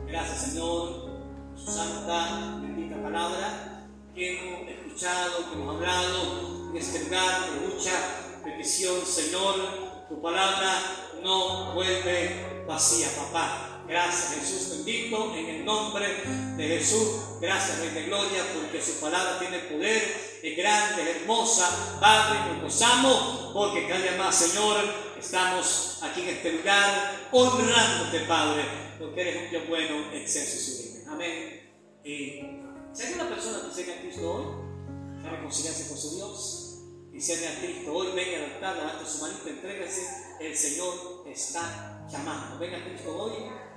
[0.07, 1.09] Gracias Señor,
[1.57, 7.93] su santa, bendita palabra que hemos escuchado, que hemos hablado en este lugar de mucha
[8.45, 9.55] petición, Señor.
[10.11, 10.79] Tu palabra
[11.23, 13.83] no vuelve vacía, papá.
[13.89, 16.07] Gracias Jesús bendito en el nombre
[16.59, 17.39] de Jesús.
[17.41, 21.99] Gracias Rey de Gloria porque su palabra tiene poder, es grande, hermosa.
[21.99, 28.65] Padre, nos gozamos porque cada día más Señor estamos aquí en este lugar honrándote Padre
[28.99, 31.05] porque eres un Dios bueno, exceso y sublime.
[31.09, 31.71] Amén.
[32.05, 32.17] Y
[32.93, 36.81] si hay una persona que llega a Cristo hoy, a reconciliarse con su Dios
[37.13, 40.03] y se a Cristo hoy, venga al altar, levante su manito, entrégase,
[40.41, 42.59] el Señor está llamando.
[42.59, 43.33] Venga a Cristo hoy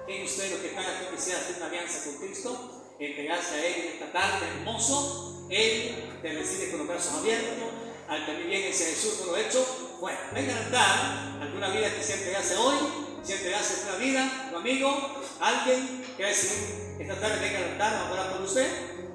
[0.06, 2.96] ¿Quién ustedes los que están aquí quisiera hacer una alianza con Cristo?
[3.00, 5.48] Entregarse a Él en esta tarde hermoso.
[5.50, 7.70] Él te recibe con los brazos abiertos.
[8.10, 9.66] Al que viene ese Jesús no lo he hecho,
[10.04, 12.76] bueno, venga a dar alguna vida que se entregase hoy,
[13.24, 18.10] se entregase una vida, tu amigo, alguien que decir esta tarde venga al altar, vamos
[18.10, 18.68] a orar por usted.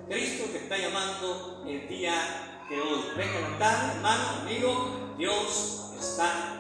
[0.09, 2.15] Cristo te está llamando el día
[2.70, 3.05] de hoy.
[3.19, 6.57] Venga al altar, hermano, amigo, Dios está